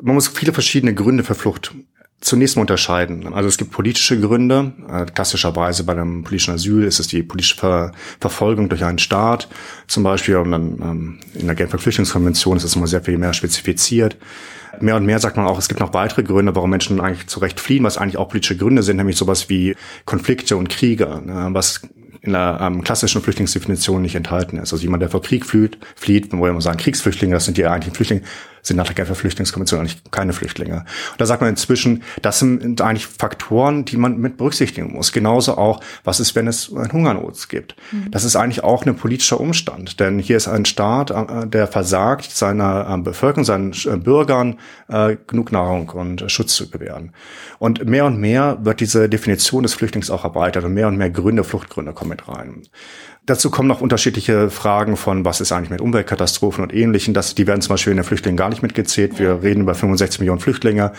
man 0.00 0.14
muss 0.14 0.28
viele 0.28 0.52
verschiedene 0.52 0.94
Gründe 0.94 1.24
für 1.24 1.34
Flucht 1.34 1.74
zunächst 2.22 2.56
mal 2.56 2.62
unterscheiden. 2.62 3.34
Also 3.34 3.48
es 3.48 3.58
gibt 3.58 3.72
politische 3.72 4.18
Gründe. 4.18 4.72
Äh, 4.88 5.04
klassischerweise 5.06 5.84
bei 5.84 5.92
einem 5.92 6.22
politischen 6.22 6.54
Asyl 6.54 6.84
ist 6.84 7.00
es 7.00 7.08
die 7.08 7.22
politische 7.22 7.56
Ver 7.56 7.92
Verfolgung 8.20 8.68
durch 8.68 8.84
einen 8.84 8.98
Staat. 8.98 9.48
Zum 9.88 10.02
Beispiel 10.02 10.36
und 10.36 10.52
dann, 10.52 10.78
ähm, 10.82 11.18
in 11.34 11.46
der 11.46 11.56
Genfer 11.56 11.78
Flüchtlingskonvention 11.78 12.56
ist 12.56 12.64
es 12.64 12.76
immer 12.76 12.86
sehr 12.86 13.02
viel 13.02 13.18
mehr 13.18 13.34
spezifiziert. 13.34 14.16
Mehr 14.80 14.96
und 14.96 15.04
mehr 15.04 15.18
sagt 15.18 15.36
man 15.36 15.46
auch, 15.46 15.58
es 15.58 15.68
gibt 15.68 15.80
noch 15.80 15.92
weitere 15.92 16.22
Gründe, 16.22 16.54
warum 16.54 16.70
Menschen 16.70 17.00
eigentlich 17.00 17.26
zu 17.26 17.40
Recht 17.40 17.60
fliehen, 17.60 17.84
was 17.84 17.98
eigentlich 17.98 18.16
auch 18.16 18.28
politische 18.28 18.56
Gründe 18.56 18.82
sind, 18.82 18.96
nämlich 18.96 19.16
sowas 19.16 19.50
wie 19.50 19.76
Konflikte 20.06 20.56
und 20.56 20.70
Kriege, 20.70 21.20
ne, 21.24 21.48
was 21.50 21.82
in 22.22 22.32
der 22.32 22.58
ähm, 22.60 22.82
klassischen 22.82 23.20
Flüchtlingsdefinition 23.20 24.00
nicht 24.00 24.14
enthalten 24.14 24.56
ist. 24.56 24.72
Also 24.72 24.82
jemand, 24.82 25.02
der 25.02 25.10
vor 25.10 25.22
Krieg 25.22 25.44
flieht, 25.44 25.78
flieht, 25.96 26.32
wo 26.32 26.42
wir 26.42 26.50
immer 26.50 26.60
sagen, 26.60 26.78
Kriegsflüchtlinge, 26.78 27.34
das 27.34 27.44
sind 27.44 27.56
die 27.56 27.66
eigentlichen 27.66 27.96
Flüchtlinge, 27.96 28.22
sind 28.62 28.76
nach 28.76 28.86
der 28.86 28.94
Genfer 28.94 29.14
Flüchtlingskonvention 29.14 29.80
eigentlich 29.80 30.02
keine 30.10 30.32
Flüchtlinge. 30.32 30.84
Und 31.12 31.20
da 31.20 31.26
sagt 31.26 31.40
man 31.40 31.50
inzwischen, 31.50 32.02
das 32.22 32.38
sind 32.38 32.80
eigentlich 32.80 33.06
Faktoren, 33.06 33.84
die 33.84 33.96
man 33.96 34.18
mit 34.18 34.36
berücksichtigen 34.36 34.92
muss. 34.92 35.12
Genauso 35.12 35.58
auch, 35.58 35.80
was 36.04 36.20
ist, 36.20 36.34
wenn 36.36 36.46
es 36.46 36.72
ein 36.72 36.92
Hungernot 36.92 37.48
gibt. 37.48 37.76
Mhm. 37.90 38.10
Das 38.10 38.24
ist 38.24 38.36
eigentlich 38.36 38.62
auch 38.62 38.86
ein 38.86 38.96
politischer 38.96 39.40
Umstand, 39.40 39.98
denn 39.98 40.18
hier 40.18 40.36
ist 40.36 40.48
ein 40.48 40.64
Staat, 40.64 41.10
äh, 41.10 41.46
der 41.46 41.66
versagt, 41.66 42.30
seiner 42.30 42.88
äh, 42.88 42.98
Bevölkerung, 42.98 43.44
seinen 43.44 43.72
äh, 43.72 43.96
Bürgern 43.96 44.58
äh, 44.88 45.16
genug 45.26 45.50
Nahrung 45.52 45.88
und 45.90 46.30
Schutz 46.30 46.54
zu 46.54 46.70
gewähren. 46.70 47.12
Und 47.58 47.84
mehr 47.86 48.04
und 48.04 48.18
mehr 48.18 48.58
wird 48.62 48.80
diese 48.80 49.08
Definition 49.08 49.62
des 49.62 49.74
Flüchtlings 49.74 50.10
auch 50.10 50.24
erweitert 50.24 50.64
und 50.64 50.74
mehr 50.74 50.88
und 50.88 50.96
mehr 50.96 51.10
Gründe, 51.10 51.42
Fluchtgründe 51.42 51.92
kommen 51.92 52.10
mit 52.10 52.28
rein. 52.28 52.62
Dazu 53.24 53.50
kommen 53.50 53.68
noch 53.68 53.80
unterschiedliche 53.80 54.50
Fragen 54.50 54.96
von, 54.96 55.24
was 55.24 55.40
ist 55.40 55.52
eigentlich 55.52 55.70
mit 55.70 55.80
Umweltkatastrophen 55.80 56.64
und 56.64 56.74
Ähnlichem. 56.74 57.14
Das, 57.14 57.36
die 57.36 57.46
werden 57.46 57.60
zum 57.60 57.74
Beispiel 57.74 57.92
in 57.92 57.98
den 57.98 58.04
Flüchtlingen 58.04 58.36
gar 58.36 58.48
nicht 58.48 58.62
mitgezählt. 58.62 59.20
Wir 59.20 59.44
reden 59.44 59.60
über 59.60 59.76
65 59.76 60.18
Millionen 60.18 60.40
Flüchtlinge. 60.40 60.90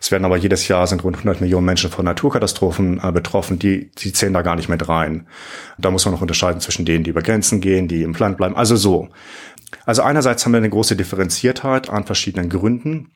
Es 0.00 0.12
werden 0.12 0.24
aber 0.24 0.36
jedes 0.36 0.68
Jahr 0.68 0.86
sind 0.86 1.02
rund 1.02 1.16
100 1.16 1.40
Millionen 1.40 1.66
Menschen 1.66 1.90
von 1.90 2.04
Naturkatastrophen 2.04 3.00
äh, 3.02 3.10
betroffen. 3.10 3.58
Die, 3.58 3.90
die 3.90 4.12
zählen 4.12 4.32
da 4.32 4.42
gar 4.42 4.54
nicht 4.54 4.68
mit 4.68 4.88
rein. 4.88 5.26
Da 5.76 5.90
muss 5.90 6.04
man 6.04 6.14
noch 6.14 6.20
unterscheiden 6.20 6.60
zwischen 6.60 6.84
denen, 6.84 7.02
die 7.02 7.10
über 7.10 7.22
Grenzen 7.22 7.60
gehen, 7.60 7.88
die 7.88 8.04
im 8.04 8.12
Land 8.12 8.36
bleiben. 8.36 8.54
Also 8.54 8.76
so. 8.76 9.08
Also 9.84 10.02
einerseits 10.02 10.44
haben 10.44 10.52
wir 10.52 10.58
eine 10.58 10.70
große 10.70 10.94
Differenziertheit 10.94 11.90
an 11.90 12.04
verschiedenen 12.04 12.50
Gründen. 12.50 13.10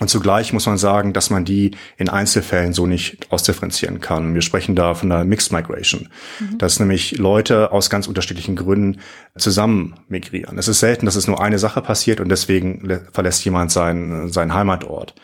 Und 0.00 0.08
zugleich 0.08 0.52
muss 0.52 0.66
man 0.66 0.76
sagen, 0.76 1.12
dass 1.12 1.30
man 1.30 1.44
die 1.44 1.70
in 1.96 2.08
Einzelfällen 2.08 2.72
so 2.72 2.84
nicht 2.86 3.30
ausdifferenzieren 3.30 4.00
kann. 4.00 4.34
Wir 4.34 4.42
sprechen 4.42 4.74
da 4.74 4.94
von 4.94 5.08
der 5.08 5.24
Mixed 5.24 5.52
Migration, 5.52 6.08
mhm. 6.40 6.58
dass 6.58 6.80
nämlich 6.80 7.16
Leute 7.18 7.70
aus 7.70 7.90
ganz 7.90 8.08
unterschiedlichen 8.08 8.56
Gründen 8.56 9.00
zusammen 9.38 9.94
migrieren. 10.08 10.58
Es 10.58 10.66
ist 10.66 10.80
selten, 10.80 11.06
dass 11.06 11.14
es 11.14 11.28
nur 11.28 11.40
eine 11.40 11.60
Sache 11.60 11.80
passiert 11.80 12.18
und 12.18 12.28
deswegen 12.28 13.00
verlässt 13.12 13.44
jemand 13.44 13.70
seinen, 13.70 14.32
seinen 14.32 14.52
Heimatort 14.52 15.14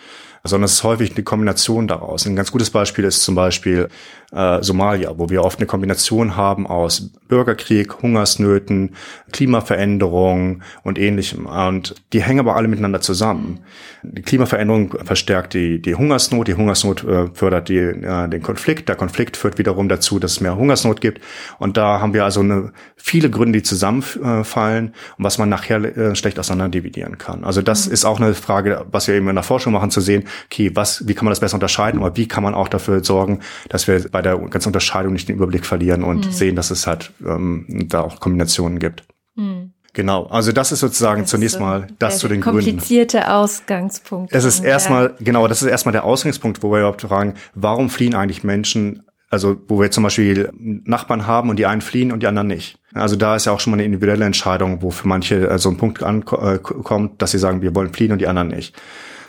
sondern 0.45 0.65
es 0.65 0.75
ist 0.75 0.85
häufig 0.85 1.15
eine 1.15 1.25
Kombination 1.25 1.87
daraus. 1.87 2.27
Ein 2.27 2.37
ganz 2.37 2.51
gutes 2.51 2.71
Beispiel 2.71 3.05
ist 3.05 3.23
zum 3.23 3.35
Beispiel 3.35 3.89
äh, 4.33 4.63
Somalia, 4.63 5.19
wo 5.19 5.29
wir 5.29 5.45
oft 5.45 5.59
eine 5.59 5.67
Kombination 5.67 6.37
haben 6.37 6.67
aus 6.67 7.11
Bürgerkrieg, 7.29 8.03
Hungersnöten, 8.03 8.95
Klimaveränderung 9.33 10.63
und 10.83 10.99
ähnlichem. 10.99 11.47
Und 11.47 11.95
die 12.13 12.23
hängen 12.23 12.41
aber 12.41 12.57
alle 12.57 12.69
miteinander 12.69 13.01
zusammen. 13.01 13.61
Die 14.03 14.23
Klimaveränderung 14.23 14.95
verstärkt 15.05 15.55
die, 15.55 15.83
die 15.83 15.95
Hungersnot, 15.95 16.49
die 16.49 16.55
Hungersnot 16.55 17.05
äh, 17.05 17.27
fördert 17.35 17.69
die, 17.69 17.79
äh, 17.79 18.29
den 18.29 18.43
Konflikt, 18.43 18.89
der 18.89 18.97
Konflikt 18.97 19.37
führt 19.37 19.59
wiederum 19.59 19.89
dazu, 19.89 20.19
dass 20.19 20.33
es 20.33 20.41
mehr 20.41 20.57
Hungersnot 20.57 21.01
gibt. 21.01 21.21
Und 21.59 21.77
da 21.77 22.01
haben 22.01 22.15
wir 22.15 22.25
also 22.25 22.41
eine, 22.41 22.73
viele 22.97 23.31
Gründe, 23.31 23.59
die 23.59 23.63
zusammenfallen 23.63 24.95
und 25.19 25.25
was 25.25 25.39
man 25.39 25.49
nachher 25.49 25.85
äh, 25.97 26.15
schlecht 26.15 26.39
auseinander 26.39 26.71
dividieren 26.71 27.19
kann. 27.19 27.45
Also 27.45 27.63
das 27.63 27.87
mhm. 27.87 27.93
ist 27.93 28.05
auch 28.05 28.21
eine 28.21 28.35
Frage, 28.35 28.87
was 28.91 29.09
wir 29.09 29.15
eben 29.15 29.29
in 29.29 29.35
der 29.35 29.45
Forschung 29.45 29.73
machen, 29.73 29.91
zu 29.91 30.01
sehen, 30.01 30.25
okay, 30.47 30.71
was, 30.75 31.07
wie 31.07 31.15
kann 31.15 31.25
man 31.25 31.33
das 31.33 31.41
besser 31.41 31.55
unterscheiden, 31.55 32.01
oder 32.01 32.17
wie 32.17 32.29
kann 32.29 32.43
man 32.43 32.55
auch 32.55 32.69
dafür 32.69 33.03
sorgen, 33.05 33.41
dass 33.69 33.89
wir 33.89 34.09
bei 34.11 34.23
der 34.23 34.37
ganzen 34.39 34.69
Unterscheidung 34.69 35.13
nicht 35.13 35.29
den 35.29 35.37
Überblick 35.37 35.67
verlieren 35.67 36.03
und 36.03 36.27
mhm. 36.27 36.33
sehen, 36.33 36.57
dass 36.57 36.71
es 36.71 36.87
halt 36.87 37.13
ähm, 37.27 37.67
da 37.89 38.01
auch 38.03 38.21
Kombinationen 38.21 38.79
gibt. 38.79 39.05
Mhm. 39.35 39.73
Genau, 39.93 40.27
also 40.27 40.53
das 40.53 40.71
ist 40.71 40.81
sozusagen 40.81 41.23
das 41.23 41.31
zunächst 41.31 41.57
ist 41.57 41.61
mal 41.61 41.89
das 41.99 42.19
zu 42.19 42.29
den 42.29 42.41
Gründen. 42.41 42.65
Komplizierte 42.65 43.33
Ausgangspunkt. 43.33 44.33
Es 44.33 44.45
ist 44.45 44.61
erstmal, 44.61 45.15
genau, 45.19 45.49
das 45.49 45.63
ist 45.63 45.69
erstmal 45.69 45.93
der 45.93 46.05
Ausgangspunkt, 46.05 46.63
wo 46.63 46.71
wir 46.71 46.79
überhaupt 46.79 47.03
fragen, 47.03 47.35
warum 47.55 47.91
fliehen 47.91 48.15
eigentlich 48.15 48.45
Menschen, 48.45 49.03
also 49.31 49.57
wo 49.67 49.81
wir 49.81 49.91
zum 49.91 50.05
Beispiel 50.05 50.51
Nachbarn 50.57 51.27
haben 51.27 51.51
und 51.51 51.59
die 51.59 51.67
einen 51.67 51.81
fliehen 51.81 52.13
und 52.13 52.23
die 52.23 52.29
anderen 52.29 52.47
nicht. 52.47 52.79
Also 52.95 53.17
da 53.17 53.35
ist 53.35 53.47
ja 53.47 53.53
auch 53.53 53.61
schon 53.61 53.73
mal 53.73 53.77
eine 53.77 53.85
individuelle 53.85 54.25
Entscheidung, 54.25 54.83
wo 54.83 54.91
für 54.91 55.09
manche 55.09 55.43
so 55.43 55.49
also 55.49 55.71
ein 55.71 55.77
Punkt 55.77 56.03
ankommt, 56.03 57.21
dass 57.21 57.33
sie 57.33 57.39
sagen, 57.39 57.63
wir 57.63 57.75
wollen 57.75 57.93
fliehen 57.93 58.13
und 58.13 58.21
die 58.21 58.29
anderen 58.29 58.49
nicht. 58.49 58.77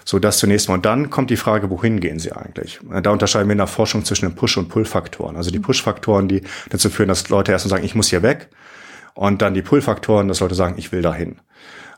So, 0.05 0.20
das 0.20 0.38
zunächst 0.38 0.67
mal. 0.67 0.75
Und 0.75 0.86
dann 0.86 1.10
kommt 1.10 1.29
die 1.29 1.38
Frage, 1.38 1.70
wohin 1.70 2.00
gehen 2.00 2.20
sie 2.20 2.31
eigentlich? 2.31 2.79
Da 3.03 3.12
unterscheiden 3.12 3.48
wir 3.48 3.53
in 3.53 3.60
der 3.60 3.67
Forschung 3.67 4.03
zwischen 4.05 4.27
den 4.27 4.36
Push- 4.36 4.58
und 4.58 4.70
Pull-Faktoren. 4.70 5.36
Also 5.36 5.51
die 5.51 5.60
mhm. 5.60 5.63
Push-Faktoren, 5.63 6.27
die 6.27 6.41
dazu 6.70 6.89
führen, 6.89 7.10
dass 7.10 7.29
Leute 7.29 7.51
erstmal 7.51 7.70
sagen, 7.70 7.86
ich 7.86 7.96
muss 7.96 8.10
hier 8.10 8.24
weg. 8.24 8.50
Und 9.13 9.41
dann 9.41 9.53
die 9.53 9.62
Pull-Faktoren, 9.62 10.27
dass 10.27 10.39
Leute 10.39 10.55
sagen, 10.55 10.75
ich 10.77 10.91
will 10.91 11.01
dahin. 11.01 11.38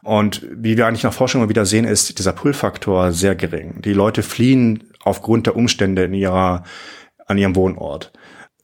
Und 0.01 0.45
wie 0.51 0.75
wir 0.75 0.85
eigentlich 0.85 1.03
nach 1.03 1.13
Forschung 1.13 1.41
immer 1.41 1.49
wieder 1.49 1.65
sehen, 1.65 1.85
ist 1.85 2.19
dieser 2.19 2.33
Pull-Faktor 2.33 3.13
sehr 3.13 3.35
gering. 3.35 3.81
Die 3.81 3.93
Leute 3.93 4.21
fliehen 4.21 4.83
aufgrund 5.03 5.47
der 5.47 5.55
Umstände 5.55 6.03
in 6.03 6.13
ihrer, 6.13 6.63
an 7.25 7.37
ihrem 7.37 7.55
Wohnort. 7.55 8.11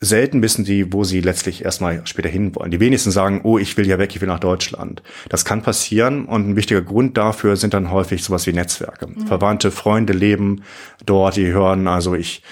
Selten 0.01 0.41
wissen 0.41 0.63
sie, 0.63 0.93
wo 0.93 1.03
sie 1.03 1.19
letztlich 1.19 1.65
erstmal 1.65 2.01
später 2.05 2.29
hin 2.29 2.55
wollen. 2.55 2.71
Die 2.71 2.79
wenigsten 2.79 3.11
sagen, 3.11 3.41
oh, 3.43 3.57
ich 3.57 3.75
will 3.75 3.85
ja 3.85 3.99
weg, 3.99 4.15
ich 4.15 4.21
will 4.21 4.29
nach 4.29 4.39
Deutschland. 4.39 5.03
Das 5.27 5.43
kann 5.43 5.61
passieren 5.61 6.25
und 6.25 6.47
ein 6.47 6.55
wichtiger 6.55 6.81
Grund 6.81 7.17
dafür 7.17 7.57
sind 7.57 7.73
dann 7.73 7.91
häufig 7.91 8.23
sowas 8.23 8.47
wie 8.47 8.53
Netzwerke. 8.53 9.07
Mhm. 9.07 9.27
Verwandte, 9.27 9.71
Freunde 9.71 10.13
leben 10.13 10.63
dort, 11.05 11.35
die 11.35 11.47
hören, 11.47 11.87
also 11.87 12.15
ich, 12.15 12.43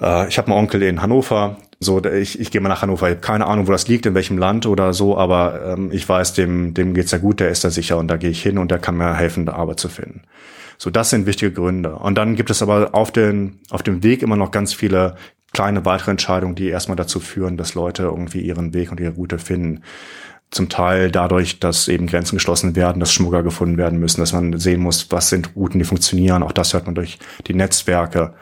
äh, 0.00 0.28
ich 0.28 0.38
habe 0.38 0.48
einen 0.48 0.58
Onkel 0.58 0.82
in 0.82 1.02
Hannover, 1.02 1.58
so, 1.78 2.02
ich, 2.04 2.40
ich 2.40 2.50
gehe 2.50 2.60
mal 2.60 2.70
nach 2.70 2.82
Hannover. 2.82 3.08
Ich 3.08 3.16
habe 3.16 3.20
keine 3.20 3.46
Ahnung, 3.46 3.68
wo 3.68 3.72
das 3.72 3.86
liegt, 3.86 4.06
in 4.06 4.14
welchem 4.14 4.38
Land 4.38 4.66
oder 4.66 4.92
so, 4.92 5.16
aber 5.16 5.74
ähm, 5.74 5.90
ich 5.92 6.08
weiß, 6.08 6.32
dem, 6.32 6.74
dem 6.74 6.94
geht's 6.94 7.12
ja 7.12 7.18
gut, 7.18 7.38
der 7.38 7.50
ist 7.50 7.64
da 7.64 7.70
sicher 7.70 7.98
und 7.98 8.08
da 8.08 8.16
gehe 8.16 8.30
ich 8.30 8.42
hin 8.42 8.58
und 8.58 8.70
der 8.70 8.78
kann 8.78 8.96
mir 8.96 9.14
helfen, 9.14 9.48
Arbeit 9.48 9.78
zu 9.78 9.88
finden. 9.88 10.22
So, 10.78 10.90
das 10.90 11.10
sind 11.10 11.26
wichtige 11.26 11.52
Gründe. 11.52 11.96
Und 11.96 12.16
dann 12.16 12.34
gibt 12.34 12.50
es 12.50 12.62
aber 12.62 12.94
auf, 12.94 13.10
den, 13.10 13.60
auf 13.70 13.82
dem 13.82 14.02
Weg 14.02 14.22
immer 14.22 14.36
noch 14.36 14.50
ganz 14.50 14.74
viele 14.74 15.16
kleine 15.56 15.86
weitere 15.86 16.10
Entscheidungen, 16.10 16.54
die 16.54 16.68
erstmal 16.68 16.96
dazu 16.96 17.18
führen, 17.18 17.56
dass 17.56 17.74
Leute 17.74 18.02
irgendwie 18.02 18.42
ihren 18.42 18.74
Weg 18.74 18.90
und 18.90 19.00
ihre 19.00 19.14
Route 19.14 19.38
finden. 19.38 19.80
Zum 20.50 20.68
Teil 20.68 21.10
dadurch, 21.10 21.60
dass 21.60 21.88
eben 21.88 22.06
Grenzen 22.06 22.36
geschlossen 22.36 22.76
werden, 22.76 23.00
dass 23.00 23.10
Schmuggler 23.10 23.42
gefunden 23.42 23.78
werden 23.78 23.98
müssen, 23.98 24.20
dass 24.20 24.34
man 24.34 24.58
sehen 24.58 24.82
muss, 24.82 25.10
was 25.10 25.30
sind 25.30 25.56
Routen, 25.56 25.78
die 25.78 25.86
funktionieren. 25.86 26.42
Auch 26.42 26.52
das 26.52 26.74
hört 26.74 26.84
man 26.84 26.94
durch 26.94 27.18
die 27.46 27.54
Netzwerke. 27.54 28.34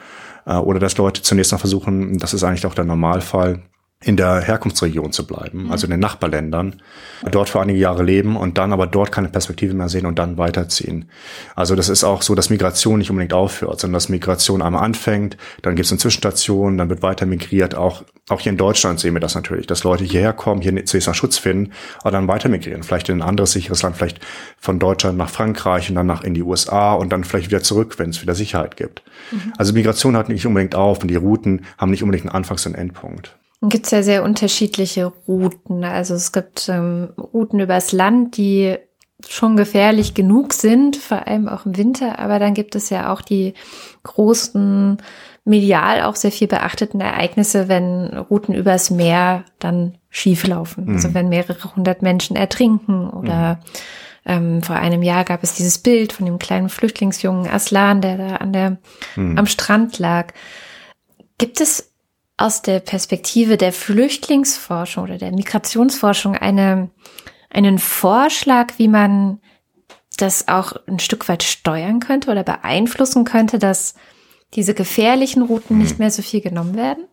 Äh, 0.45 0.57
oder 0.57 0.81
dass 0.81 0.99
Leute 0.99 1.23
zunächst 1.23 1.53
mal 1.53 1.59
versuchen, 1.59 2.19
das 2.19 2.35
ist 2.35 2.43
eigentlich 2.43 2.67
auch 2.67 2.75
der 2.75 2.85
Normalfall, 2.85 3.63
in 4.05 4.17
der 4.17 4.41
Herkunftsregion 4.41 5.13
zu 5.13 5.27
bleiben, 5.27 5.65
mhm. 5.65 5.73
also 5.73 5.87
in 5.87 5.91
den 5.91 6.01
Nachbarländern, 6.01 6.83
dort 7.31 7.49
für 7.49 7.61
einige 7.61 7.79
Jahre 7.79 8.03
leben 8.03 8.37
und 8.37 8.59
dann 8.59 8.73
aber 8.73 8.87
dort 8.87 9.13
keine 9.13 9.29
Perspektive 9.29 9.73
mehr 9.73 9.89
sehen 9.89 10.05
und 10.05 10.19
dann 10.19 10.37
weiterziehen. 10.37 11.07
Also 11.55 11.75
das 11.75 11.89
ist 11.89 12.05
auch 12.05 12.21
so, 12.21 12.35
dass 12.35 12.51
Migration 12.51 12.99
nicht 12.99 13.11
unbedingt 13.11 13.33
aufhört, 13.33 13.81
sondern 13.81 13.95
dass 13.95 14.11
Migration 14.11 14.61
einmal 14.61 14.85
anfängt, 14.85 15.39
dann 15.63 15.75
gibt 15.75 15.87
es 15.87 15.93
eine 15.93 15.99
Zwischenstation, 15.99 16.77
dann 16.77 16.91
wird 16.91 17.03
weiter 17.03 17.25
migriert. 17.25 17.75
Auch, 17.75 18.05
auch 18.29 18.41
hier 18.41 18.53
in 18.53 18.59
Deutschland 18.59 19.01
sehen 19.01 19.15
wir 19.15 19.21
das 19.21 19.35
natürlich, 19.35 19.67
dass 19.67 19.85
Leute 19.85 20.05
hierher 20.05 20.35
kommen, 20.35 20.61
hier 20.61 20.85
zunächst 20.85 21.09
mal 21.09 21.15
Schutz 21.15 21.39
finden, 21.39 21.73
aber 22.01 22.11
dann 22.11 22.29
weiter 22.29 22.51
migrieren. 22.51 22.83
Vielleicht 22.83 23.09
in 23.09 23.23
ein 23.23 23.29
anderes 23.29 23.53
sicheres 23.53 23.83
Land, 23.83 23.97
vielleicht 23.97 24.21
von 24.59 24.79
Deutschland 24.79 25.17
nach 25.17 25.31
Frankreich 25.31 25.89
und 25.89 25.95
dann 25.95 26.07
nach 26.07 26.25
in 26.25 26.35
die 26.35 26.43
USA 26.43 26.93
und 26.93 27.11
dann 27.11 27.25
vielleicht 27.25 27.49
wieder 27.49 27.63
zurück, 27.63 27.99
wenn 27.99 28.11
es 28.11 28.21
wieder 28.21 28.35
Sicherheit 28.35 28.77
gibt. 28.77 29.03
Mhm. 29.31 29.55
Also 29.57 29.73
Migration 29.73 30.15
hat 30.17 30.29
nicht 30.29 30.47
unbedingt 30.47 30.75
auf 30.75 31.01
und 31.01 31.09
die 31.09 31.17
Routen 31.17 31.65
haben 31.79 31.91
nicht 31.91 32.03
unbedingt 32.03 32.27
einen 32.27 32.35
Anfangs- 32.35 32.67
und 32.67 32.75
Endpunkt 32.75 33.35
gibt 33.69 33.87
es 33.87 33.93
ja 33.93 34.03
sehr 34.03 34.23
unterschiedliche 34.23 35.13
Routen. 35.29 35.85
Also 35.85 36.15
es 36.15 36.33
gibt 36.33 36.69
ähm, 36.69 37.11
Routen 37.19 37.61
übers 37.61 37.93
Land, 37.93 38.37
die 38.37 38.77
schon 39.29 39.57
gefährlich 39.57 40.15
genug 40.15 40.53
sind, 40.53 40.97
vor 40.97 41.27
allem 41.27 41.49
auch 41.49 41.67
im 41.67 41.77
Winter. 41.77 42.19
Aber 42.19 42.39
dann 42.39 42.55
gibt 42.55 42.75
es 42.75 42.91
ja 42.91 43.13
auch 43.13 43.23
die 43.23 43.55
großen, 44.03 44.99
medial 45.45 46.03
auch 46.03 46.17
sehr 46.17 46.33
viel 46.33 46.49
beachteten 46.49 47.01
Ereignisse, 47.01 47.69
wenn 47.69 48.17
Routen 48.17 48.55
übers 48.55 48.91
Meer 48.91 49.45
dann 49.59 49.99
schief 50.09 50.47
laufen. 50.47 50.87
Mhm. 50.87 50.95
Also 50.95 51.15
wenn 51.15 51.29
mehrere 51.29 51.75
hundert 51.77 52.03
Menschen 52.03 52.37
ertrinken 52.37 53.09
oder 53.11 53.57
mhm. 53.57 53.61
ähm, 54.27 54.63
vor 54.63 54.77
einem 54.77 55.03
Jahr 55.03 55.25
gab 55.25 55.43
es 55.43 55.55
dieses 55.55 55.79
Bild 55.79 56.13
von 56.13 56.27
dem 56.27 56.39
kleinen 56.39 56.69
Flüchtlingsjungen 56.69 57.51
Aslan, 57.51 58.01
der 58.01 58.17
da 58.17 58.37
an 58.37 58.53
der, 58.53 58.79
mhm. 59.17 59.39
am 59.39 59.47
Strand 59.47 59.99
lag. 59.99 60.33
Gibt 61.37 61.61
es 61.61 61.94
aus 62.37 62.63
der 62.63 62.81
Perspektive 62.81 63.57
der 63.57 63.73
Flüchtlingsforschung 63.73 65.05
oder 65.05 65.19
der 65.19 65.33
Migrationsforschung 65.33 66.37
eine, 66.37 66.91
einen 67.51 67.79
Vorschlag, 67.79 68.75
wie 68.79 68.89
man 68.89 69.41
das 70.17 70.49
auch 70.49 70.75
ein 70.87 70.99
Stück 70.99 71.29
weit 71.29 71.43
steuern 71.43 72.01
könnte 72.01 72.31
oder 72.31 72.43
beeinflussen 72.43 73.25
könnte, 73.25 73.59
dass 73.59 73.95
diese 74.55 74.75
gefährlichen 74.75 75.43
Routen 75.43 75.79
nicht 75.79 75.93
hm. 75.93 75.99
mehr 75.99 76.11
so 76.11 76.23
viel 76.23 76.41
genommen 76.41 76.77
werden? 76.77 77.05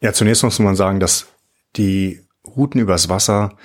Ja, 0.00 0.12
zunächst 0.12 0.42
muss 0.42 0.58
man 0.58 0.76
sagen, 0.76 1.00
dass 1.00 1.26
die 1.76 2.20
Routen 2.46 2.80
übers 2.80 3.08
Wasser 3.08 3.56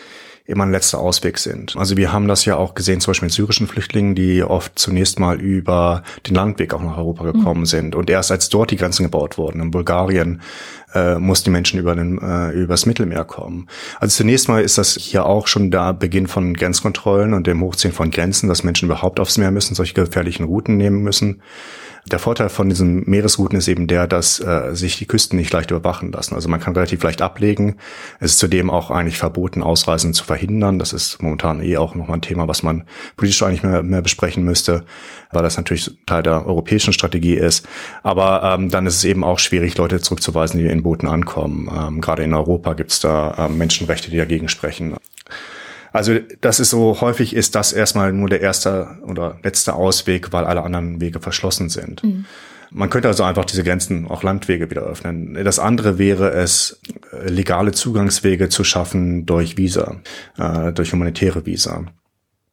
immer 0.45 0.65
ein 0.65 0.71
letzter 0.71 0.99
Ausweg 0.99 1.37
sind. 1.37 1.75
Also 1.77 1.97
wir 1.97 2.11
haben 2.11 2.27
das 2.27 2.45
ja 2.45 2.57
auch 2.57 2.73
gesehen, 2.73 2.99
zum 2.99 3.11
Beispiel 3.11 3.27
mit 3.27 3.33
syrischen 3.33 3.67
Flüchtlingen, 3.67 4.15
die 4.15 4.43
oft 4.43 4.77
zunächst 4.77 5.19
mal 5.19 5.39
über 5.39 6.03
den 6.27 6.35
Landweg 6.35 6.73
auch 6.73 6.81
nach 6.81 6.97
Europa 6.97 7.23
gekommen 7.23 7.61
mhm. 7.61 7.65
sind. 7.65 7.95
Und 7.95 8.09
erst 8.09 8.31
als 8.31 8.49
dort 8.49 8.71
die 8.71 8.77
Grenzen 8.77 9.03
gebaut 9.03 9.37
wurden, 9.37 9.61
in 9.61 9.71
Bulgarien, 9.71 10.41
äh, 10.93 11.15
mussten 11.15 11.45
die 11.45 11.51
Menschen 11.51 11.79
über 11.79 11.95
den, 11.95 12.17
äh, 12.19 12.51
übers 12.51 12.85
Mittelmeer 12.85 13.23
kommen. 13.23 13.67
Also 13.99 14.17
zunächst 14.17 14.47
mal 14.49 14.61
ist 14.61 14.77
das 14.77 14.95
hier 14.95 15.25
auch 15.25 15.47
schon 15.47 15.71
der 15.71 15.93
Beginn 15.93 16.27
von 16.27 16.53
Grenzkontrollen 16.53 17.33
und 17.33 17.47
dem 17.47 17.61
Hochziehen 17.61 17.93
von 17.93 18.11
Grenzen, 18.11 18.47
dass 18.47 18.63
Menschen 18.63 18.85
überhaupt 18.85 19.19
aufs 19.19 19.37
Meer 19.37 19.51
müssen, 19.51 19.75
solche 19.75 19.93
gefährlichen 19.93 20.45
Routen 20.45 20.77
nehmen 20.77 21.03
müssen. 21.03 21.41
Der 22.09 22.17
Vorteil 22.17 22.49
von 22.49 22.67
diesen 22.67 23.07
Meeresrouten 23.07 23.59
ist 23.59 23.67
eben 23.67 23.85
der, 23.85 24.07
dass 24.07 24.39
äh, 24.39 24.73
sich 24.73 24.97
die 24.97 25.05
Küsten 25.05 25.37
nicht 25.37 25.53
leicht 25.53 25.69
überwachen 25.69 26.11
lassen. 26.11 26.33
Also 26.33 26.49
man 26.49 26.59
kann 26.59 26.73
relativ 26.73 27.03
leicht 27.03 27.21
ablegen. 27.21 27.75
Es 28.19 28.31
ist 28.31 28.39
zudem 28.39 28.71
auch 28.71 28.89
eigentlich 28.89 29.19
verboten, 29.19 29.61
Ausreisen 29.61 30.13
zu 30.15 30.23
verhindern. 30.23 30.79
Das 30.79 30.93
ist 30.93 31.21
momentan 31.21 31.61
eh 31.61 31.77
auch 31.77 31.93
nochmal 31.93 32.17
ein 32.17 32.23
Thema, 32.23 32.47
was 32.47 32.63
man 32.63 32.85
politisch 33.17 33.43
eigentlich 33.43 33.61
mehr, 33.61 33.83
mehr 33.83 34.01
besprechen 34.01 34.43
müsste, 34.43 34.83
weil 35.31 35.43
das 35.43 35.57
natürlich 35.57 35.95
Teil 36.07 36.23
der 36.23 36.47
europäischen 36.47 36.91
Strategie 36.91 37.35
ist. 37.35 37.67
Aber 38.01 38.41
ähm, 38.43 38.71
dann 38.71 38.87
ist 38.87 38.95
es 38.95 39.03
eben 39.03 39.23
auch 39.23 39.37
schwierig, 39.37 39.77
Leute 39.77 40.01
zurückzuweisen, 40.01 40.59
die 40.59 40.65
in 40.65 40.80
Booten 40.83 41.07
ankommen. 41.07 41.69
Ähm, 41.73 42.01
gerade 42.01 42.23
in 42.23 42.33
Europa 42.33 42.73
gibt 42.73 42.91
es 42.91 42.99
da 42.99 43.47
äh, 43.47 43.49
Menschenrechte, 43.49 44.11
die 44.11 44.17
dagegen 44.17 44.49
sprechen. 44.49 44.95
Also 45.93 46.19
das 46.39 46.59
ist 46.59 46.69
so, 46.69 47.01
häufig 47.01 47.35
ist 47.35 47.55
das 47.55 47.73
erstmal 47.73 48.13
nur 48.13 48.29
der 48.29 48.41
erste 48.41 48.97
oder 49.05 49.39
letzte 49.43 49.73
Ausweg, 49.73 50.31
weil 50.31 50.45
alle 50.45 50.63
anderen 50.63 51.01
Wege 51.01 51.19
verschlossen 51.19 51.69
sind. 51.69 52.03
Mhm. 52.03 52.25
Man 52.73 52.89
könnte 52.89 53.09
also 53.09 53.23
einfach 53.23 53.43
diese 53.43 53.65
Grenzen, 53.65 54.07
auch 54.07 54.23
Landwege 54.23 54.69
wieder 54.69 54.83
öffnen. 54.83 55.33
Das 55.43 55.59
andere 55.59 55.97
wäre 55.97 56.31
es, 56.31 56.79
legale 57.25 57.73
Zugangswege 57.73 58.47
zu 58.47 58.63
schaffen 58.63 59.25
durch 59.25 59.57
Visa, 59.57 59.97
äh, 60.37 60.71
durch 60.71 60.93
humanitäre 60.93 61.45
Visa. 61.45 61.83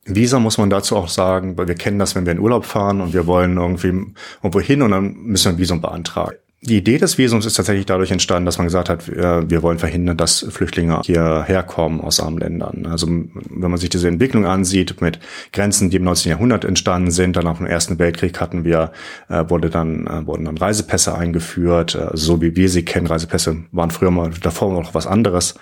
Visa 0.04 0.40
muss 0.40 0.58
man 0.58 0.70
dazu 0.70 0.96
auch 0.96 1.08
sagen, 1.08 1.56
weil 1.56 1.68
wir 1.68 1.76
kennen 1.76 2.00
das, 2.00 2.16
wenn 2.16 2.26
wir 2.26 2.32
in 2.32 2.40
Urlaub 2.40 2.64
fahren 2.64 3.00
und 3.00 3.12
wir 3.12 3.26
wollen 3.26 3.58
irgendwie 3.58 4.12
irgendwo 4.42 4.60
hin 4.60 4.82
und 4.82 4.90
dann 4.90 5.12
müssen 5.14 5.44
wir 5.44 5.52
ein 5.52 5.58
Visum 5.58 5.80
beantragen. 5.80 6.36
Die 6.60 6.76
Idee 6.76 6.98
des 6.98 7.18
Visums 7.18 7.46
ist 7.46 7.54
tatsächlich 7.54 7.86
dadurch 7.86 8.10
entstanden, 8.10 8.44
dass 8.44 8.58
man 8.58 8.66
gesagt 8.66 8.88
hat, 8.88 9.06
wir 9.06 9.62
wollen 9.62 9.78
verhindern, 9.78 10.16
dass 10.16 10.44
Flüchtlinge 10.50 11.02
hierher 11.04 11.62
kommen 11.62 12.00
aus 12.00 12.18
armen 12.18 12.38
Ländern. 12.38 12.84
Also 12.86 13.06
wenn 13.06 13.70
man 13.70 13.76
sich 13.76 13.90
diese 13.90 14.08
Entwicklung 14.08 14.44
ansieht 14.44 15.00
mit 15.00 15.20
Grenzen, 15.52 15.88
die 15.88 15.98
im 15.98 16.04
19. 16.04 16.30
Jahrhundert 16.30 16.64
entstanden 16.64 17.12
sind, 17.12 17.36
dann 17.36 17.46
auch 17.46 17.60
im 17.60 17.66
Ersten 17.66 18.00
Weltkrieg 18.00 18.40
hatten 18.40 18.64
wir, 18.64 18.90
äh, 19.28 19.44
wurde 19.48 19.70
dann, 19.70 20.08
äh, 20.08 20.26
wurden 20.26 20.46
dann 20.46 20.58
Reisepässe 20.58 21.14
eingeführt, 21.14 21.94
äh, 21.94 22.10
so 22.14 22.42
wie 22.42 22.56
wir 22.56 22.68
sie 22.68 22.84
kennen. 22.84 23.06
Reisepässe 23.06 23.58
waren 23.70 23.92
früher 23.92 24.10
mal 24.10 24.30
davor 24.42 24.72
noch 24.72 24.94
was 24.94 25.06
anderes. 25.06 25.54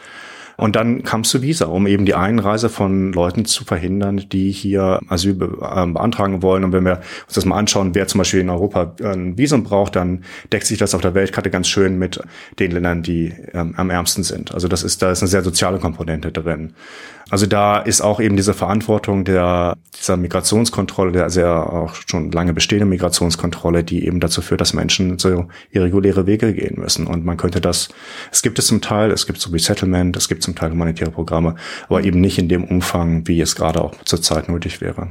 Und 0.56 0.76
dann 0.76 1.02
kam 1.02 1.20
es 1.20 1.28
zu 1.28 1.42
Visa, 1.42 1.66
um 1.66 1.86
eben 1.86 2.06
die 2.06 2.14
Einreise 2.14 2.68
von 2.68 3.12
Leuten 3.12 3.44
zu 3.44 3.64
verhindern, 3.64 4.24
die 4.30 4.50
hier 4.50 5.00
Asyl 5.08 5.34
be 5.34 5.46
äh, 5.60 5.86
beantragen 5.86 6.42
wollen. 6.42 6.64
Und 6.64 6.72
wenn 6.72 6.84
wir 6.84 7.00
uns 7.26 7.34
das 7.34 7.44
mal 7.44 7.58
anschauen, 7.58 7.94
wer 7.94 8.06
zum 8.06 8.18
Beispiel 8.18 8.40
in 8.40 8.50
Europa 8.50 8.94
ein 9.02 9.36
Visum 9.36 9.64
braucht, 9.64 9.96
dann 9.96 10.24
deckt 10.52 10.66
sich 10.66 10.78
das 10.78 10.94
auf 10.94 11.02
der 11.02 11.14
Weltkarte 11.14 11.50
ganz 11.50 11.68
schön 11.68 11.98
mit 11.98 12.20
den 12.58 12.70
Ländern, 12.70 13.02
die 13.02 13.34
ähm, 13.52 13.74
am 13.76 13.90
ärmsten 13.90 14.22
sind. 14.22 14.54
Also 14.54 14.68
das 14.68 14.82
ist, 14.82 15.02
da 15.02 15.10
ist 15.10 15.22
eine 15.22 15.28
sehr 15.28 15.42
soziale 15.42 15.78
Komponente 15.78 16.32
drin. 16.32 16.72
Also 17.28 17.46
da 17.46 17.78
ist 17.78 18.02
auch 18.02 18.20
eben 18.20 18.36
diese 18.36 18.54
Verantwortung 18.54 19.24
der, 19.24 19.76
dieser 19.98 20.16
Migrationskontrolle, 20.16 21.10
der 21.10 21.28
sehr 21.28 21.72
auch 21.72 21.94
schon 22.06 22.30
lange 22.30 22.52
bestehende 22.52 22.86
Migrationskontrolle, 22.86 23.82
die 23.82 24.06
eben 24.06 24.20
dazu 24.20 24.42
führt, 24.42 24.60
dass 24.60 24.74
Menschen 24.74 25.18
so 25.18 25.46
irreguläre 25.70 26.26
Wege 26.26 26.54
gehen 26.54 26.78
müssen. 26.78 27.06
Und 27.08 27.24
man 27.24 27.36
könnte 27.36 27.60
das, 27.60 27.88
es 28.30 28.42
gibt 28.42 28.60
es 28.60 28.68
zum 28.68 28.80
Teil, 28.80 29.10
es 29.10 29.26
gibt 29.26 29.40
so 29.40 29.50
Resettlement, 29.50 30.16
es 30.16 30.28
gibt 30.28 30.44
zum 30.44 30.54
Teil 30.54 30.70
humanitäre 30.70 31.10
Programme, 31.10 31.56
aber 31.88 32.04
eben 32.04 32.20
nicht 32.20 32.38
in 32.38 32.48
dem 32.48 32.64
Umfang, 32.64 33.26
wie 33.26 33.40
es 33.40 33.56
gerade 33.56 33.82
auch 33.82 33.94
zurzeit 34.04 34.48
nötig 34.48 34.80
wäre. 34.80 35.08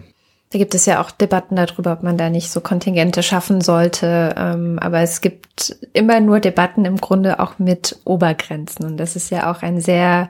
Da 0.51 0.60
gibt 0.60 0.74
es 0.74 0.86
ja 0.86 1.01
auch 1.01 1.12
Debatten 1.12 1.57
darüber, 1.57 1.91
ob 1.91 2.03
man 2.03 2.17
da 2.17 2.29
nicht 2.29 2.50
so 2.50 2.62
Kontingente 2.62 3.24
schaffen 3.24 3.60
sollte. 3.60 4.36
Ähm, 4.38 4.79
aber 4.79 5.00
es 5.01 5.19
gibt 5.19 5.75
immer 5.91 6.22
nur 6.22 6.39
Debatten 6.39 6.86
im 6.86 6.95
Grunde 6.95 7.41
auch 7.41 7.60
mit 7.60 8.00
Obergrenzen. 8.05 8.86
Und 8.86 8.98
das 8.98 9.17
ist 9.17 9.31
ja 9.31 9.51
auch 9.51 9.63
ein 9.63 9.81
sehr 9.81 10.29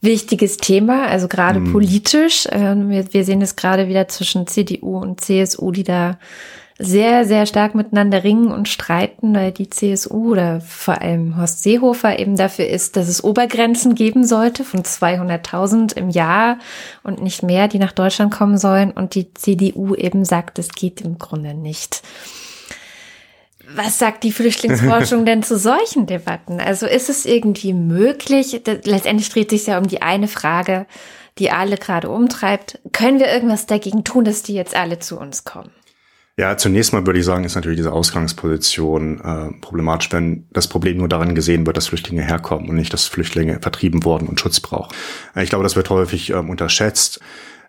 wichtiges 0.00 0.56
Thema, 0.56 1.06
also 1.06 1.28
gerade 1.28 1.60
mhm. 1.60 1.72
politisch. 1.72 2.46
Ähm, 2.50 2.90
wir, 2.90 3.24
sehen 3.24 3.42
es 3.42 3.56
gerade 3.56 3.88
wieder 3.88 4.08
zwischen 4.08 4.46
CDU 4.46 4.98
und 4.98 5.20
CSU, 5.20 5.72
die 5.72 5.84
da 5.84 6.18
sehr, 6.80 7.24
sehr 7.24 7.44
stark 7.46 7.74
miteinander 7.74 8.22
ringen 8.22 8.52
und 8.52 8.68
streiten, 8.68 9.34
weil 9.34 9.50
die 9.50 9.68
CSU 9.68 10.30
oder 10.30 10.60
vor 10.60 11.00
allem 11.00 11.36
Horst 11.36 11.64
Seehofer 11.64 12.20
eben 12.20 12.36
dafür 12.36 12.68
ist, 12.68 12.96
dass 12.96 13.08
es 13.08 13.24
Obergrenzen 13.24 13.96
geben 13.96 14.24
sollte 14.24 14.62
von 14.62 14.84
200.000 14.84 15.96
im 15.96 16.08
Jahr 16.08 16.58
und 17.02 17.20
nicht 17.20 17.42
mehr, 17.42 17.66
die 17.66 17.80
nach 17.80 17.90
Deutschland 17.90 18.32
kommen 18.32 18.58
sollen. 18.58 18.92
Und 18.92 19.16
die 19.16 19.34
CDU 19.34 19.96
eben 19.96 20.24
sagt, 20.24 20.60
es 20.60 20.68
geht 20.68 21.00
im 21.00 21.18
Grunde 21.18 21.54
nicht. 21.54 22.02
Was 23.74 23.98
sagt 23.98 24.24
die 24.24 24.32
Flüchtlingsforschung 24.32 25.24
denn 25.26 25.42
zu 25.42 25.58
solchen 25.58 26.06
Debatten? 26.06 26.60
Also 26.60 26.86
ist 26.86 27.10
es 27.10 27.26
irgendwie 27.26 27.74
möglich? 27.74 28.60
Letztendlich 28.84 29.28
dreht 29.28 29.50
sich 29.50 29.66
ja 29.66 29.78
um 29.78 29.86
die 29.86 30.02
eine 30.02 30.28
Frage, 30.28 30.86
die 31.38 31.50
alle 31.50 31.76
gerade 31.76 32.08
umtreibt. 32.08 32.80
Können 32.92 33.18
wir 33.18 33.28
irgendwas 33.28 33.66
dagegen 33.66 34.04
tun, 34.04 34.24
dass 34.24 34.42
die 34.42 34.54
jetzt 34.54 34.74
alle 34.74 34.98
zu 34.98 35.18
uns 35.18 35.44
kommen? 35.44 35.70
Ja, 36.38 36.56
zunächst 36.56 36.92
mal 36.92 37.04
würde 37.04 37.18
ich 37.18 37.24
sagen, 37.24 37.42
ist 37.42 37.56
natürlich 37.56 37.78
diese 37.78 37.92
Ausgangsposition 37.92 39.20
äh, 39.20 39.60
problematisch, 39.60 40.12
wenn 40.12 40.46
das 40.52 40.68
Problem 40.68 40.98
nur 40.98 41.08
darin 41.08 41.34
gesehen 41.34 41.66
wird, 41.66 41.76
dass 41.76 41.88
Flüchtlinge 41.88 42.22
herkommen 42.22 42.70
und 42.70 42.76
nicht, 42.76 42.92
dass 42.92 43.06
Flüchtlinge 43.06 43.58
vertrieben 43.60 44.04
worden 44.04 44.28
und 44.28 44.38
Schutz 44.38 44.60
brauchen. 44.60 44.94
Ich 45.34 45.48
glaube, 45.48 45.64
das 45.64 45.74
wird 45.74 45.90
häufig 45.90 46.30
ähm, 46.30 46.48
unterschätzt. 46.48 47.18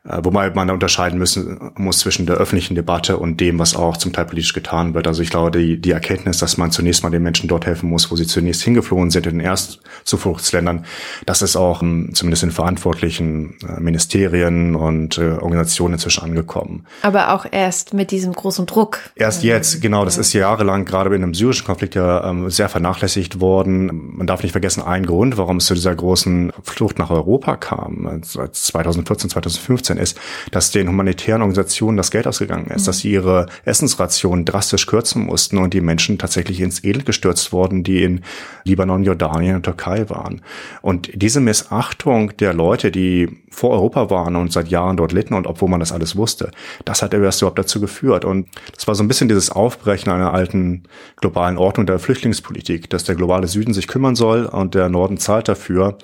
Äh, 0.05 0.19
wobei 0.23 0.49
man 0.51 0.67
da 0.67 0.73
unterscheiden 0.73 1.19
müssen 1.19 1.71
muss 1.75 1.99
zwischen 1.99 2.25
der 2.25 2.37
öffentlichen 2.37 2.75
Debatte 2.75 3.17
und 3.17 3.39
dem, 3.41 3.59
was 3.59 3.75
auch 3.75 3.97
zum 3.97 4.13
Teil 4.13 4.25
politisch 4.25 4.53
getan 4.53 4.93
wird. 4.93 5.07
Also 5.07 5.21
ich 5.21 5.29
glaube, 5.29 5.51
die, 5.51 5.79
die 5.79 5.91
Erkenntnis, 5.91 6.37
dass 6.37 6.57
man 6.57 6.71
zunächst 6.71 7.03
mal 7.03 7.09
den 7.09 7.23
Menschen 7.23 7.49
dort 7.49 7.65
helfen 7.65 7.89
muss, 7.89 8.09
wo 8.09 8.15
sie 8.15 8.25
zunächst 8.25 8.61
hingeflohen 8.61 9.11
sind, 9.11 9.27
in 9.27 9.39
den 9.39 9.45
Erstzufluchtsländern, 9.45 10.85
das 11.25 11.41
ist 11.41 11.57
auch 11.57 11.81
um, 11.81 12.13
zumindest 12.13 12.43
in 12.43 12.51
verantwortlichen 12.51 13.57
äh, 13.67 13.79
Ministerien 13.79 14.75
und 14.75 15.17
äh, 15.17 15.31
Organisationen 15.31 15.95
inzwischen 15.95 16.23
angekommen. 16.23 16.85
Aber 17.01 17.33
auch 17.33 17.45
erst 17.51 17.93
mit 17.93 18.11
diesem 18.11 18.31
großen 18.31 18.65
Druck. 18.65 18.99
Erst 19.15 19.43
jetzt, 19.43 19.81
genau. 19.81 20.05
Das 20.05 20.17
ist 20.17 20.31
jahrelang 20.31 20.85
gerade 20.85 21.13
in 21.13 21.23
einem 21.23 21.33
syrischen 21.33 21.65
Konflikt 21.65 21.95
ja 21.95 22.29
ähm, 22.29 22.49
sehr 22.49 22.69
vernachlässigt 22.69 23.41
worden. 23.41 24.15
Man 24.15 24.27
darf 24.27 24.43
nicht 24.43 24.53
vergessen, 24.53 24.81
ein 24.81 25.05
Grund, 25.05 25.37
warum 25.37 25.57
es 25.57 25.65
zu 25.65 25.73
dieser 25.73 25.93
großen 25.93 26.53
Flucht 26.63 26.99
nach 26.99 27.09
Europa 27.09 27.57
kam, 27.57 28.21
2014, 28.23 29.29
2015, 29.29 29.88
2015 29.89 29.97
ist, 29.97 30.19
dass 30.51 30.71
den 30.71 30.87
humanitären 30.87 31.41
Organisationen 31.41 31.97
das 31.97 32.11
Geld 32.11 32.27
ausgegangen 32.27 32.67
ist, 32.67 32.83
mhm. 32.83 32.85
dass 32.85 32.99
sie 32.99 33.11
ihre 33.11 33.47
Essensrationen 33.65 34.45
drastisch 34.45 34.85
kürzen 34.85 35.25
mussten 35.25 35.57
und 35.57 35.73
die 35.73 35.81
Menschen 35.81 36.17
tatsächlich 36.17 36.61
ins 36.61 36.83
Elend 36.83 37.05
gestürzt 37.05 37.51
wurden, 37.51 37.83
die 37.83 38.03
in 38.03 38.21
Libanon, 38.63 39.03
Jordanien 39.03 39.55
und 39.55 39.63
Türkei 39.63 40.09
waren. 40.09 40.41
Und 40.81 41.09
diese 41.13 41.39
Missachtung 41.39 42.35
der 42.37 42.53
Leute, 42.53 42.91
die 42.91 43.29
vor 43.51 43.71
Europa 43.71 44.09
waren 44.09 44.35
und 44.35 44.53
seit 44.53 44.67
Jahren 44.67 44.97
dort 44.97 45.11
litten 45.11 45.33
und 45.33 45.47
obwohl 45.47 45.69
man 45.69 45.79
das 45.79 45.91
alles 45.91 46.15
wusste, 46.15 46.51
das 46.85 47.01
hat 47.01 47.13
erst 47.13 47.41
überhaupt 47.41 47.59
dazu 47.59 47.81
geführt. 47.81 48.23
Und 48.23 48.47
das 48.75 48.87
war 48.87 48.95
so 48.95 49.03
ein 49.03 49.07
bisschen 49.07 49.27
dieses 49.27 49.49
Aufbrechen 49.49 50.11
einer 50.11 50.33
alten 50.33 50.83
globalen 51.17 51.57
Ordnung 51.57 51.87
der 51.87 51.99
Flüchtlingspolitik, 51.99 52.89
dass 52.89 53.03
der 53.03 53.15
globale 53.15 53.47
Süden 53.47 53.73
sich 53.73 53.87
kümmern 53.87 54.15
soll 54.15 54.45
und 54.45 54.75
der 54.75 54.89
Norden 54.89 55.17
zahlt 55.17 55.47
dafür 55.47 55.97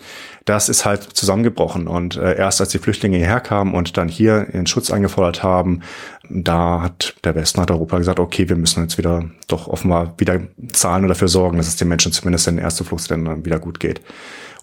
das 0.45 0.69
ist 0.69 0.85
halt 0.85 1.01
zusammengebrochen. 1.01 1.87
Und 1.87 2.15
äh, 2.17 2.37
erst 2.37 2.61
als 2.61 2.69
die 2.69 2.77
Flüchtlinge 2.77 3.17
hierher 3.17 3.41
kamen 3.41 3.73
und 3.73 3.97
dann 3.97 4.07
hier 4.07 4.47
ihren 4.53 4.67
Schutz 4.67 4.91
eingefordert 4.91 5.43
haben, 5.43 5.81
da 6.29 6.81
hat 6.81 7.15
der 7.23 7.35
Westen, 7.35 7.61
hat 7.61 7.71
Europa 7.71 7.97
gesagt, 7.97 8.19
okay, 8.19 8.47
wir 8.47 8.55
müssen 8.55 8.83
jetzt 8.83 8.97
wieder 8.97 9.29
doch 9.47 9.67
offenbar 9.67 10.13
wieder 10.17 10.39
zahlen 10.71 11.03
und 11.03 11.09
dafür 11.09 11.27
sorgen, 11.27 11.57
dass 11.57 11.67
es 11.67 11.75
den 11.75 11.87
Menschen 11.87 12.11
zumindest 12.11 12.47
in 12.47 12.57
den 12.57 12.63
ersten 12.63 12.85
Fluchtsländern 12.85 13.43
wieder 13.43 13.59
gut 13.59 13.79
geht 13.79 14.01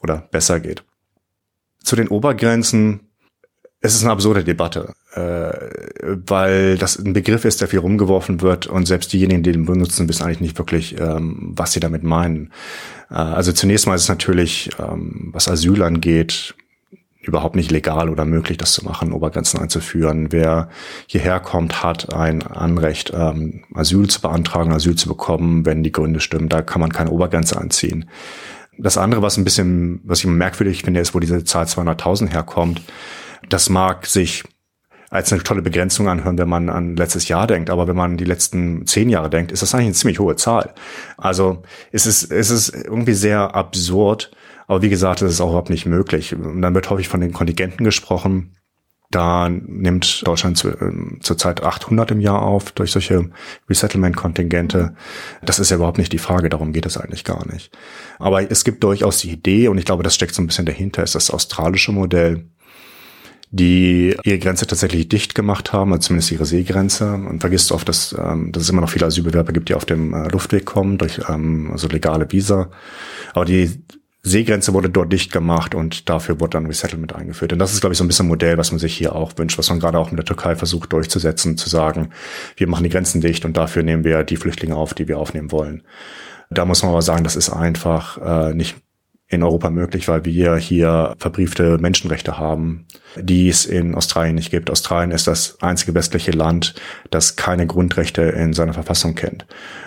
oder 0.03 0.29
besser 0.31 0.61
geht. 0.61 0.85
Zu 1.83 1.97
den 1.97 2.09
Obergrenzen, 2.09 3.01
es 3.85 3.97
ist 3.97 4.05
eine 4.05 4.13
absurde 4.13 4.45
Debatte, 4.45 4.95
äh, 5.15 5.53
weil 6.27 6.79
das 6.79 6.99
ein 6.99 7.13
Begriff 7.13 7.45
ist, 7.45 7.61
der 7.61 7.69
viel 7.69 7.81
rumgeworfen 7.81 8.41
wird 8.41 8.69
und 8.69 8.87
selbst 8.87 9.13
diejenigen, 9.13 9.43
die 9.43 9.51
den 9.51 9.67
benutzen, 9.67 10.09
wissen 10.09 10.23
eigentlich 10.23 10.41
nicht 10.41 10.59
wirklich, 10.59 10.99
ähm, 11.01 11.53
was 11.57 11.73
sie 11.73 11.81
damit 11.81 12.05
meinen. 12.05 12.53
Äh, 13.11 13.15
also 13.15 13.53
zunächst 13.53 13.89
mal 13.89 13.97
ist 13.97 14.03
es 14.03 14.09
natürlich, 14.09 14.71
ähm, 14.79 15.31
was 15.33 15.49
Asyl 15.49 15.83
angeht, 15.83 16.55
überhaupt 17.23 17.57
nicht 17.57 17.73
legal 17.73 18.09
oder 18.09 18.25
möglich, 18.25 18.57
das 18.57 18.73
zu 18.73 18.85
machen, 18.85 19.13
Obergrenzen 19.13 19.59
einzuführen. 19.59 20.29
Wer 20.31 20.69
hierher 21.07 21.41
kommt, 21.41 21.83
hat 21.83 22.15
ein 22.15 22.43
Anrecht, 22.43 23.13
ähm, 23.15 23.65
Asyl 23.75 24.09
zu 24.09 24.21
beantragen, 24.21 24.73
Asyl 24.73 24.95
zu 24.95 25.09
bekommen, 25.09 25.67
wenn 25.67 25.83
die 25.83 25.93
Gründe 25.93 26.21
stimmen. 26.21 26.49
Da 26.49 26.63
kann 26.63 26.81
man 26.81 26.93
keine 26.93 27.11
Obergrenze 27.11 27.57
anziehen. 27.57 28.09
Das 28.79 28.97
andere, 28.97 29.23
was 29.23 29.37
ein 29.37 29.45
bisschen, 29.45 30.01
was 30.05 30.21
ich 30.21 30.27
merkwürdig 30.27 30.83
finde, 30.83 31.01
ist, 31.01 31.15
wo 31.15 31.21
diese 31.21 31.45
Zahl 31.45 31.67
200.000 31.67 32.29
herkommt. 32.29 32.81
Das 33.49 33.69
mag 33.69 34.07
sich 34.07 34.45
als 35.13 35.31
eine 35.31 35.43
tolle 35.43 35.61
Begrenzung 35.61 36.09
anhören, 36.09 36.39
wenn 36.39 36.49
man 36.49 36.71
an 36.71 36.97
letztes 36.97 37.29
Jahr 37.29 37.47
denkt. 37.47 37.69
Aber 37.69 37.87
wenn 37.87 37.97
man 37.97 38.17
die 38.17 38.25
letzten 38.25 38.87
zehn 38.87 39.11
Jahre 39.11 39.29
denkt, 39.29 39.53
ist 39.53 39.61
das 39.61 39.75
eigentlich 39.75 39.89
eine 39.89 39.95
ziemlich 39.95 40.19
hohe 40.19 40.37
Zahl. 40.37 40.73
Also 41.19 41.63
es 41.93 42.07
ist, 42.07 42.31
es 42.31 42.51
ist 42.51 42.71
irgendwie 42.71 43.13
sehr 43.13 43.55
absurd. 43.55 44.31
Aber 44.67 44.81
wie 44.81 44.89
gesagt, 44.89 45.21
es 45.21 45.33
ist 45.33 45.41
auch 45.43 45.51
überhaupt 45.51 45.69
nicht 45.69 45.85
möglich. 45.85 46.35
Und 46.35 46.63
dann 46.63 46.75
wird 46.75 46.89
häufig 46.89 47.09
von 47.09 47.21
den 47.21 47.35
Kontingenten 47.35 47.85
gesprochen. 47.85 48.57
Da 49.11 49.51
nimmt 49.51 50.27
Deutschland 50.27 50.57
zu, 50.57 50.71
äh, 50.71 51.21
zurzeit 51.21 51.63
800 51.63 52.13
im 52.13 52.21
Jahr 52.21 52.41
auf 52.41 52.73
durch 52.73 52.93
solche 52.93 53.29
Resettlement-Kontingente. 53.69 54.95
Das 55.43 55.59
ist 55.59 55.71
ja 55.71 55.77
überhaupt 55.77 55.99
nicht 55.99 56.15
die 56.15 56.19
Frage, 56.19 56.49
darum 56.49 56.73
geht 56.73 56.87
es 56.87 56.97
eigentlich 56.97 57.25
gar 57.25 57.47
nicht. 57.53 57.71
Aber 58.19 58.51
es 58.51 58.65
gibt 58.65 58.83
durchaus 58.83 59.19
die 59.19 59.31
Idee, 59.31 59.69
und 59.69 59.77
ich 59.77 59.85
glaube, 59.85 60.03
das 60.03 60.15
steckt 60.15 60.35
so 60.35 60.41
ein 60.41 60.47
bisschen 60.47 60.65
dahinter, 60.65 61.03
ist 61.03 61.15
das 61.15 61.31
australische 61.31 61.93
Modell, 61.93 62.47
die 63.53 64.17
ihre 64.25 64.39
Grenze 64.39 64.67
tatsächlich 64.67 65.09
dicht 65.09 65.35
gemacht 65.35 65.75
haben, 65.75 65.93
also 65.93 66.07
zumindest 66.07 66.33
ihre 66.33 66.47
Seegrenze. 66.47 67.13
Und 67.13 67.41
vergisst 67.41 67.71
oft, 67.71 67.87
dass, 67.87 68.17
ähm, 68.19 68.51
dass 68.51 68.63
es 68.63 68.71
immer 68.71 68.81
noch 68.81 68.89
viele 68.89 69.07
Asylbewerber 69.07 69.53
gibt, 69.53 69.69
die 69.69 69.75
auf 69.75 69.85
dem 69.85 70.15
äh, 70.15 70.29
Luftweg 70.29 70.65
kommen, 70.65 70.97
durch 70.97 71.21
ähm, 71.29 71.71
also 71.71 71.87
legale 71.87 72.31
Visa. 72.33 72.71
Aber 73.35 73.45
die 73.45 73.85
Seegrenze 74.23 74.73
wurde 74.73 74.89
dort 74.89 75.13
dicht 75.13 75.33
gemacht 75.33 75.75
und 75.75 76.09
dafür 76.09 76.41
wurde 76.41 76.51
dann 76.51 76.67
Resettlement 76.67 77.15
eingeführt. 77.15 77.53
Und 77.53 77.59
das 77.59 77.75
ist, 77.75 77.83
glaube 77.83 77.93
ich, 77.93 77.99
so 77.99 78.05
ein 78.05 78.07
bisschen 78.07 78.27
ein 78.27 78.31
Modell, 78.31 78.57
was 78.57 78.73
man 78.73 78.79
sich 78.79 78.97
hier 78.97 79.15
auch 79.15 79.33
wünscht, 79.37 79.59
was 79.59 79.69
man 79.69 79.81
gerade 79.81 79.99
auch 79.99 80.11
mit 80.11 80.19
der 80.19 80.25
Türkei 80.25 80.57
versucht 80.57 80.93
durchzusetzen, 80.93 81.59
zu 81.59 81.69
sagen, 81.69 82.09
wir 82.57 82.69
machen 82.69 82.85
die 82.85 82.91
Grenzen 82.91 83.21
dicht 83.21 83.45
und 83.45 83.57
dafür 83.57 83.83
nehmen 83.83 84.05
wir 84.05 84.25
die 84.25 84.37
Flüchtlinge 84.37 84.77
auf, 84.77 84.95
die 84.95 85.09
wir 85.09 85.19
aufnehmen 85.19 85.53
wollen. 85.53 85.83
Da 86.49 86.65
muss 86.65 86.83
man 86.83 86.93
aber 86.93 87.03
sagen, 87.03 87.25
das 87.25 87.37
ist 87.37 87.51
einfach 87.51 88.17
äh, 88.51 88.55
nicht 88.55 88.77
in 89.33 89.43
Europa 89.43 89.71
möglich, 89.71 90.09
weil 90.09 90.27
wir 90.27 90.57
hier 90.57 91.15
verbriefte 91.19 91.79
Menschenrechte 91.79 92.39
haben, 92.39 92.85
die 93.17 93.49
es 93.49 93.65
in 93.65 93.95
Australien 93.95 94.35
nicht 94.35 94.51
gibt. 94.51 94.71
Australien 94.71 95.11
ist 95.11 95.27
das 95.27 95.57
einzige 95.63 95.95
westliche 95.95 96.33
Land, 96.33 96.75
das 97.11 97.35
keine 97.35 97.67
Grundrechte 97.67 98.23
in 98.23 98.53
seiner 98.53 98.75
Verfassung 98.75 99.15
kennt. 99.15 99.47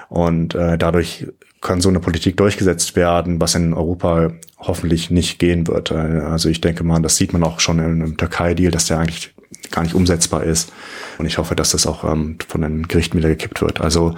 Und 0.09 0.55
äh, 0.55 0.79
dadurch 0.79 1.27
kann 1.61 1.79
so 1.79 1.89
eine 1.89 1.99
Politik 1.99 2.37
durchgesetzt 2.37 2.95
werden, 2.95 3.39
was 3.39 3.53
in 3.53 3.75
Europa 3.75 4.31
hoffentlich 4.57 5.11
nicht 5.11 5.37
gehen 5.37 5.67
wird. 5.67 5.91
Äh, 5.91 5.93
also 5.93 6.49
ich 6.49 6.59
denke 6.59 6.83
mal, 6.83 6.99
das 7.03 7.15
sieht 7.15 7.31
man 7.31 7.43
auch 7.43 7.59
schon 7.59 7.77
in 7.77 7.85
einem 7.85 8.17
Türkei-Deal, 8.17 8.71
dass 8.71 8.87
der 8.87 8.97
eigentlich 8.97 9.35
gar 9.69 9.83
nicht 9.83 9.93
umsetzbar 9.93 10.43
ist. 10.43 10.73
Und 11.19 11.27
ich 11.27 11.37
hoffe, 11.37 11.55
dass 11.55 11.69
das 11.69 11.85
auch 11.85 12.03
ähm, 12.03 12.39
von 12.47 12.61
den 12.61 12.87
Gerichten 12.87 13.19
wieder 13.19 13.29
gekippt 13.29 13.61
wird. 13.61 13.79
Also 13.79 14.15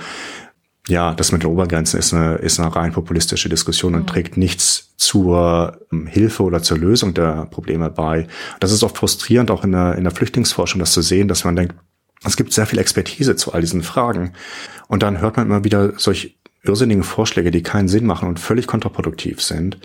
ja, 0.88 1.14
das 1.14 1.34
mit 1.34 1.44
den 1.44 1.50
Obergrenzen 1.50 2.00
ist 2.00 2.14
eine, 2.14 2.36
ist 2.36 2.62
eine 2.62 2.74
rein 2.74 2.94
populistische 2.94 3.50
Diskussion 3.50 3.94
und 3.94 4.04
mhm. 4.04 4.08
trägt 4.08 4.38
nichts 4.38 4.87
zur 4.98 5.80
ähm, 5.92 6.08
Hilfe 6.08 6.44
oder 6.44 6.62
zur 6.62 6.78
Lösung 6.78 7.14
der 7.14 7.46
Probleme 7.46 7.90
bei. 7.90 8.28
Das 8.60 8.72
ist 8.72 8.84
oft 8.84 8.98
frustrierend, 8.98 9.52
auch 9.52 9.64
in 9.64 9.72
der, 9.72 9.96
in 9.96 10.04
der 10.04 10.12
Flüchtlingsforschung, 10.12 10.80
das 10.80 10.92
zu 10.92 11.02
sehen, 11.02 11.28
dass 11.28 11.46
man 11.46 11.56
denkt, 11.56 11.76
es 12.24 12.36
gibt 12.36 12.52
sehr 12.52 12.66
viel 12.66 12.80
Expertise 12.80 13.36
zu 13.36 13.54
all 13.54 13.62
diesen 13.62 13.84
Fragen. 13.84 14.34
Und 14.88 15.04
dann 15.04 15.22
hört 15.22 15.38
man 15.38 15.46
immer 15.46 15.64
wieder 15.64 15.94
solch 15.98 16.38
irrsinnigen 16.64 17.04
Vorschläge, 17.04 17.52
die 17.52 17.64
keinen 17.64 17.88
Sinn 17.88 18.06
machen 18.06 18.28
und 18.28 18.40
völlig 18.40 18.68
kontraproduktiv 18.68 19.42
sind. 19.42 19.80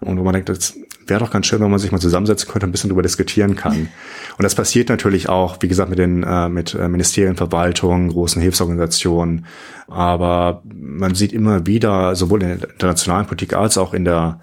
Und 0.00 0.18
wo 0.18 0.24
man 0.24 0.34
denkt, 0.34 0.48
das 0.48 0.74
wäre 1.06 1.20
doch 1.20 1.30
ganz 1.30 1.46
schön, 1.46 1.60
wenn 1.60 1.70
man 1.70 1.78
sich 1.78 1.92
mal 1.92 2.00
zusammensetzen 2.00 2.50
könnte 2.50 2.66
und 2.66 2.70
ein 2.70 2.72
bisschen 2.72 2.90
darüber 2.90 3.02
diskutieren 3.02 3.56
kann. 3.56 3.88
Und 4.36 4.42
das 4.42 4.54
passiert 4.54 4.88
natürlich 4.88 5.28
auch, 5.28 5.56
wie 5.60 5.68
gesagt, 5.68 5.88
mit 5.88 5.98
den 5.98 6.22
äh, 6.22 6.48
mit 6.48 6.74
äh, 6.74 6.88
Ministerien, 6.88 7.36
Verwaltungen, 7.36 8.08
großen 8.08 8.42
Hilfsorganisationen. 8.42 9.46
Aber 9.88 10.62
man 10.74 11.14
sieht 11.14 11.32
immer 11.32 11.66
wieder, 11.66 12.14
sowohl 12.16 12.42
in 12.42 12.58
der 12.58 12.70
internationalen 12.70 13.26
Politik 13.26 13.54
als 13.54 13.78
auch 13.78 13.94
in 13.94 14.04
der 14.04 14.40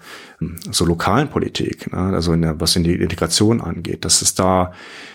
so 0.70 0.84
lokalen 0.84 1.28
Politik, 1.28 1.92
ne, 1.92 2.14
also 2.14 2.32
in 2.32 2.42
der, 2.42 2.60
was 2.60 2.76
in 2.76 2.84
die 2.84 2.94
Integration 2.94 3.60
angeht, 3.60 4.04
dass 4.04 4.22
es 4.22 4.34
da 4.34 4.72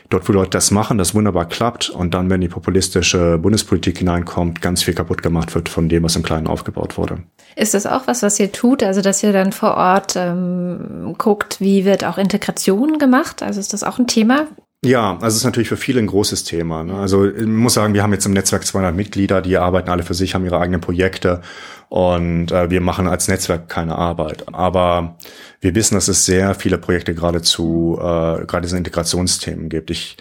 dort, 0.10 0.28
wo 0.28 0.34
Leute 0.34 0.52
das 0.52 0.72
machen, 0.72 0.98
das 0.98 1.14
wunderbar 1.14 1.48
klappt 1.48 1.90
und 1.90 2.14
dann, 2.14 2.30
wenn 2.30 2.42
die 2.42 2.48
populistische 2.48 3.38
Bundespolitik 3.38 4.00
hineinkommt, 4.00 4.62
ganz 4.62 4.84
viel 4.84 4.94
kaputt 4.94 5.22
gemacht 5.22 5.54
wird 5.56 5.70
von 5.70 5.90
dem, 5.90 6.04
was 6.04 6.16
im 6.16 6.24
Kleinen 6.24 6.48
aufgebaut 6.48 6.98
wurde. 6.98 7.20
Ist 7.56 7.74
das 7.74 7.86
auch 7.86 8.08
was, 8.08 8.24
was 8.24 8.40
ihr 8.40 8.52
tut? 8.52 8.84
Also, 8.84 9.02
dass 9.02 9.22
ihr 9.22 9.34
dann 9.34 9.52
vor 9.52 9.76
Ort 9.76 10.16
ähm, 10.32 11.16
guckt, 11.18 11.60
wie 11.60 11.86
wird 11.86 12.04
auch 12.04 12.18
Integration 12.18 12.98
gemacht? 12.98 13.44
Also 13.44 13.60
ist 13.60 13.74
das 13.74 13.84
auch 13.84 14.00
ein 14.00 14.08
Thema? 14.08 14.48
Ja, 14.86 15.16
also 15.16 15.28
es 15.28 15.36
ist 15.38 15.44
natürlich 15.44 15.68
für 15.68 15.78
viele 15.78 16.00
ein 16.00 16.08
großes 16.08 16.46
Thema. 16.46 16.84
Ne? 16.84 16.94
Also 16.94 17.26
ich 17.26 17.46
muss 17.46 17.74
sagen, 17.74 17.94
wir 17.94 18.02
haben 18.02 18.14
jetzt 18.14 18.26
im 18.26 18.32
Netzwerk 18.32 18.66
200 18.66 18.96
Mitglieder, 18.96 19.42
die 19.42 19.58
arbeiten 19.58 19.90
alle 19.90 20.04
für 20.04 20.14
sich, 20.14 20.36
haben 20.36 20.46
ihre 20.46 20.60
eigenen 20.60 20.80
Projekte 20.80 21.42
Und 21.90 22.52
äh, 22.52 22.70
wir 22.70 22.82
machen 22.82 23.08
als 23.08 23.28
Netzwerk 23.28 23.68
keine 23.68 23.96
Arbeit. 23.96 24.46
Aber 24.54 25.18
wir 25.60 25.74
wissen, 25.76 25.96
dass 25.96 26.08
es 26.08 26.26
sehr 26.26 26.54
viele 26.54 26.78
Projekte 26.78 27.16
gerade 27.16 27.42
zu 27.42 27.98
äh, 28.00 28.46
gerade 28.46 28.62
diesen 28.62 28.78
Integrationsthemen 28.78 29.70
gibt. 29.70 29.90
Ich 29.90 30.18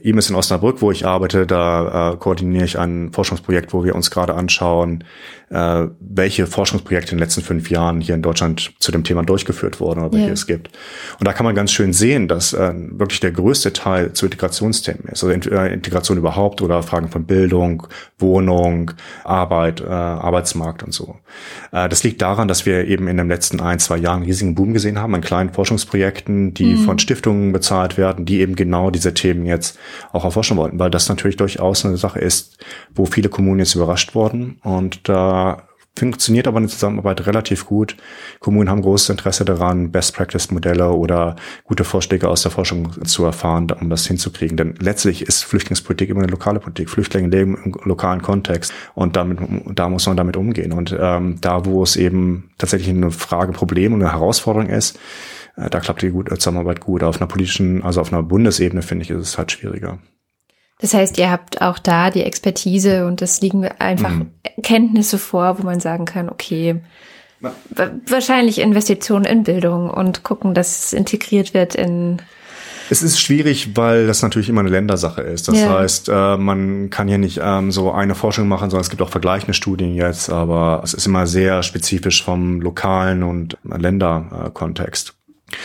ihm 0.00 0.18
ist 0.18 0.30
in 0.30 0.36
Osnabrück, 0.36 0.80
wo 0.80 0.90
ich 0.90 1.06
arbeite, 1.06 1.46
da 1.46 2.12
äh, 2.12 2.16
koordiniere 2.16 2.64
ich 2.64 2.78
ein 2.78 3.12
Forschungsprojekt, 3.12 3.72
wo 3.72 3.84
wir 3.84 3.94
uns 3.94 4.10
gerade 4.10 4.34
anschauen, 4.34 5.04
äh, 5.50 5.86
welche 6.00 6.46
Forschungsprojekte 6.46 7.12
in 7.12 7.18
den 7.18 7.22
letzten 7.22 7.42
fünf 7.42 7.70
Jahren 7.70 8.00
hier 8.00 8.14
in 8.14 8.22
Deutschland 8.22 8.72
zu 8.78 8.90
dem 8.90 9.04
Thema 9.04 9.22
durchgeführt 9.22 9.80
wurden 9.80 10.00
oder 10.00 10.12
welche 10.12 10.26
yeah. 10.26 10.34
es 10.34 10.46
gibt. 10.46 10.70
Und 11.18 11.28
da 11.28 11.32
kann 11.32 11.44
man 11.44 11.54
ganz 11.54 11.72
schön 11.72 11.92
sehen, 11.92 12.28
dass 12.28 12.52
äh, 12.52 12.72
wirklich 12.74 13.20
der 13.20 13.32
größte 13.32 13.72
Teil 13.72 14.12
zu 14.12 14.26
Integrationsthemen 14.26 15.04
ist. 15.04 15.22
Also 15.24 15.30
äh, 15.30 15.72
Integration 15.72 16.18
überhaupt 16.18 16.62
oder 16.62 16.82
Fragen 16.82 17.08
von 17.08 17.24
Bildung, 17.24 17.86
Wohnung, 18.18 18.92
Arbeit, 19.24 19.80
äh, 19.80 19.84
Arbeitsmarkt 19.88 20.82
und 20.82 20.92
so. 20.92 21.11
Äh, 21.72 21.88
das 21.88 22.04
liegt 22.04 22.22
daran, 22.22 22.48
dass 22.48 22.66
wir 22.66 22.86
eben 22.86 23.08
in 23.08 23.16
den 23.16 23.28
letzten 23.28 23.60
ein, 23.60 23.78
zwei 23.78 23.96
Jahren 23.96 24.16
einen 24.16 24.26
riesigen 24.26 24.54
Boom 24.54 24.72
gesehen 24.72 24.98
haben 24.98 25.14
an 25.14 25.20
kleinen 25.20 25.52
Forschungsprojekten, 25.52 26.54
die 26.54 26.74
mhm. 26.74 26.84
von 26.84 26.98
Stiftungen 26.98 27.52
bezahlt 27.52 27.96
werden, 27.96 28.24
die 28.24 28.40
eben 28.40 28.56
genau 28.56 28.90
diese 28.90 29.14
Themen 29.14 29.46
jetzt 29.46 29.78
auch 30.12 30.24
erforschen 30.24 30.56
wollten, 30.56 30.78
weil 30.78 30.90
das 30.90 31.08
natürlich 31.08 31.36
durchaus 31.36 31.84
eine 31.84 31.96
Sache 31.96 32.20
ist, 32.20 32.58
wo 32.94 33.06
viele 33.06 33.28
Kommunen 33.28 33.60
jetzt 33.60 33.74
überrascht 33.74 34.14
wurden 34.14 34.58
und 34.62 35.08
da 35.08 35.62
funktioniert 35.94 36.48
aber 36.48 36.58
eine 36.58 36.68
Zusammenarbeit 36.68 37.26
relativ 37.26 37.66
gut. 37.66 37.96
Kommunen 38.40 38.70
haben 38.70 38.82
großes 38.82 39.10
Interesse 39.10 39.44
daran, 39.44 39.90
Best-Practice-Modelle 39.90 40.90
oder 40.90 41.36
gute 41.64 41.84
Vorschläge 41.84 42.28
aus 42.28 42.42
der 42.42 42.50
Forschung 42.50 43.04
zu 43.04 43.24
erfahren, 43.24 43.70
um 43.78 43.90
das 43.90 44.06
hinzukriegen. 44.06 44.56
Denn 44.56 44.74
letztlich 44.80 45.22
ist 45.22 45.44
Flüchtlingspolitik 45.44 46.08
immer 46.08 46.22
eine 46.22 46.30
lokale 46.30 46.60
Politik. 46.60 46.88
Flüchtlinge 46.88 47.28
leben 47.28 47.58
im 47.64 47.74
lokalen 47.84 48.22
Kontext 48.22 48.72
und 48.94 49.16
damit, 49.16 49.38
da 49.74 49.88
muss 49.88 50.06
man 50.06 50.16
damit 50.16 50.36
umgehen. 50.36 50.72
Und 50.72 50.96
ähm, 50.98 51.38
da, 51.40 51.64
wo 51.66 51.82
es 51.82 51.96
eben 51.96 52.50
tatsächlich 52.58 52.90
eine 52.90 53.10
Frage, 53.10 53.52
Problem 53.52 53.92
und 53.92 54.02
eine 54.02 54.12
Herausforderung 54.12 54.68
ist, 54.68 54.98
äh, 55.56 55.68
da 55.68 55.80
klappt 55.80 56.02
die 56.02 56.10
gut, 56.10 56.30
Zusammenarbeit 56.30 56.80
gut. 56.80 57.02
Auf 57.02 57.20
einer 57.20 57.28
politischen, 57.28 57.82
also 57.82 58.00
auf 58.00 58.12
einer 58.12 58.22
Bundesebene, 58.22 58.82
finde 58.82 59.04
ich, 59.04 59.10
ist 59.10 59.20
es 59.20 59.38
halt 59.38 59.52
schwieriger. 59.52 59.98
Das 60.82 60.94
heißt, 60.94 61.16
ihr 61.18 61.30
habt 61.30 61.62
auch 61.62 61.78
da 61.78 62.10
die 62.10 62.24
Expertise 62.24 63.06
und 63.06 63.22
es 63.22 63.40
liegen 63.40 63.64
einfach 63.78 64.10
mhm. 64.10 64.32
Kenntnisse 64.62 65.16
vor, 65.16 65.58
wo 65.58 65.62
man 65.62 65.78
sagen 65.80 66.04
kann, 66.04 66.28
okay, 66.28 66.82
wahrscheinlich 68.06 68.58
Investitionen 68.58 69.24
in 69.24 69.44
Bildung 69.44 69.88
und 69.90 70.24
gucken, 70.24 70.54
dass 70.54 70.86
es 70.86 70.92
integriert 70.92 71.54
wird 71.54 71.74
in 71.74 72.20
es 72.90 73.02
ist 73.02 73.20
schwierig, 73.20 73.74
weil 73.74 74.06
das 74.06 74.20
natürlich 74.20 74.50
immer 74.50 74.60
eine 74.60 74.68
Ländersache 74.68 75.22
ist. 75.22 75.48
Das 75.48 75.58
ja. 75.58 75.78
heißt, 75.78 76.10
äh, 76.10 76.36
man 76.36 76.90
kann 76.90 77.08
hier 77.08 77.16
nicht 77.16 77.40
ähm, 77.42 77.70
so 77.72 77.90
eine 77.90 78.14
Forschung 78.14 78.48
machen, 78.48 78.68
sondern 78.68 78.82
es 78.82 78.90
gibt 78.90 79.00
auch 79.00 79.08
vergleichende 79.08 79.54
Studien 79.54 79.94
jetzt, 79.94 80.28
aber 80.28 80.82
es 80.84 80.92
ist 80.92 81.06
immer 81.06 81.26
sehr 81.26 81.62
spezifisch 81.62 82.22
vom 82.22 82.60
lokalen 82.60 83.22
und 83.22 83.56
Länderkontext. 83.64 85.14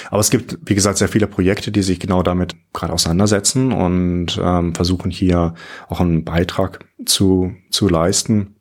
Aber 0.10 0.20
es 0.20 0.30
gibt, 0.30 0.58
wie 0.66 0.76
gesagt, 0.76 0.98
sehr 0.98 1.08
viele 1.08 1.28
Projekte, 1.28 1.72
die 1.72 1.84
sich 1.84 2.00
genau 2.00 2.24
damit 2.24 2.56
gerade 2.74 2.94
auseinandersetzen 2.94 3.72
und 3.72 4.40
ähm, 4.42 4.76
versuchen 4.76 5.12
hier 5.12 5.54
auch 5.90 6.00
einen 6.00 6.24
Beitrag 6.24 6.86
zu, 7.06 7.54
zu 7.70 7.90
leisten. 7.90 8.56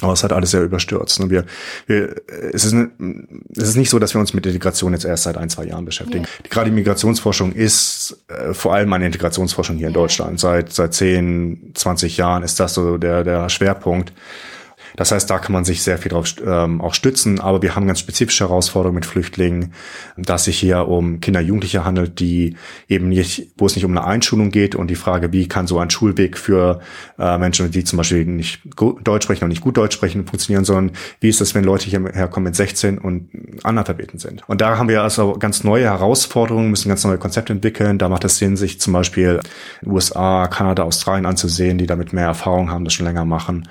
Aber 0.00 0.12
es 0.12 0.22
hat 0.22 0.32
alles 0.32 0.52
sehr 0.52 0.62
überstürzt. 0.62 1.18
Und 1.20 1.30
wir, 1.30 1.44
wir, 1.86 2.14
es, 2.52 2.64
ist, 2.64 2.72
es 2.72 3.68
ist 3.68 3.76
nicht 3.76 3.90
so, 3.90 3.98
dass 3.98 4.14
wir 4.14 4.20
uns 4.20 4.32
mit 4.32 4.46
Integration 4.46 4.92
jetzt 4.92 5.04
erst 5.04 5.24
seit 5.24 5.36
ein, 5.36 5.50
zwei 5.50 5.64
Jahren 5.64 5.84
beschäftigen. 5.84 6.24
Ja. 6.24 6.50
Gerade 6.50 6.70
die 6.70 6.76
Migrationsforschung 6.76 7.52
ist 7.52 8.24
äh, 8.28 8.54
vor 8.54 8.74
allem 8.74 8.92
eine 8.92 9.06
Integrationsforschung 9.06 9.76
hier 9.76 9.88
in 9.88 9.92
Deutschland. 9.92 10.38
Seit, 10.38 10.72
seit 10.72 10.94
10, 10.94 11.72
20 11.74 12.16
Jahren 12.16 12.44
ist 12.44 12.60
das 12.60 12.74
so 12.74 12.96
der, 12.96 13.24
der 13.24 13.48
Schwerpunkt. 13.48 14.12
Das 14.98 15.12
heißt, 15.12 15.30
da 15.30 15.38
kann 15.38 15.52
man 15.52 15.64
sich 15.64 15.84
sehr 15.84 15.96
viel 15.96 16.10
drauf 16.10 16.26
ähm, 16.44 16.80
auch 16.80 16.92
stützen. 16.92 17.38
Aber 17.38 17.62
wir 17.62 17.76
haben 17.76 17.86
ganz 17.86 18.00
spezifische 18.00 18.48
Herausforderungen 18.48 18.96
mit 18.96 19.06
Flüchtlingen, 19.06 19.72
dass 20.16 20.44
sich 20.44 20.58
hier 20.58 20.88
um 20.88 21.20
Kinder, 21.20 21.40
Jugendliche 21.40 21.84
handelt, 21.84 22.18
die 22.18 22.56
eben 22.88 23.08
nicht, 23.08 23.52
wo 23.56 23.66
es 23.66 23.76
nicht 23.76 23.84
um 23.84 23.92
eine 23.92 24.04
Einschulung 24.04 24.50
geht 24.50 24.74
und 24.74 24.88
die 24.88 24.96
Frage, 24.96 25.32
wie 25.32 25.46
kann 25.46 25.68
so 25.68 25.78
ein 25.78 25.88
Schulweg 25.88 26.36
für 26.36 26.80
äh, 27.16 27.38
Menschen, 27.38 27.70
die 27.70 27.84
zum 27.84 27.96
Beispiel 27.96 28.24
nicht 28.24 28.60
Deutsch 29.04 29.22
sprechen 29.22 29.44
und 29.44 29.50
nicht 29.50 29.60
gut 29.60 29.76
Deutsch 29.76 29.94
sprechen, 29.94 30.26
funktionieren, 30.26 30.64
sondern 30.64 30.96
wie 31.20 31.28
ist 31.28 31.40
das, 31.40 31.54
wenn 31.54 31.62
Leute 31.62 31.86
hierher 31.86 32.26
kommen 32.26 32.44
mit 32.44 32.56
16 32.56 32.98
und 32.98 33.28
Analphabeten 33.62 34.18
sind? 34.18 34.42
Und 34.48 34.60
da 34.60 34.78
haben 34.78 34.88
wir 34.88 35.02
also 35.02 35.34
ganz 35.34 35.62
neue 35.62 35.84
Herausforderungen, 35.84 36.70
müssen 36.70 36.88
ganz 36.88 37.04
neue 37.04 37.18
Konzepte 37.18 37.52
entwickeln. 37.52 37.98
Da 37.98 38.08
macht 38.08 38.24
es 38.24 38.38
Sinn, 38.38 38.56
sich 38.56 38.80
zum 38.80 38.94
Beispiel 38.94 39.38
USA, 39.86 40.48
Kanada, 40.48 40.82
Australien 40.82 41.24
anzusehen, 41.24 41.78
die 41.78 41.86
damit 41.86 42.12
mehr 42.12 42.26
Erfahrung 42.26 42.72
haben, 42.72 42.84
das 42.84 42.94
schon 42.94 43.06
länger 43.06 43.24
machen. 43.24 43.68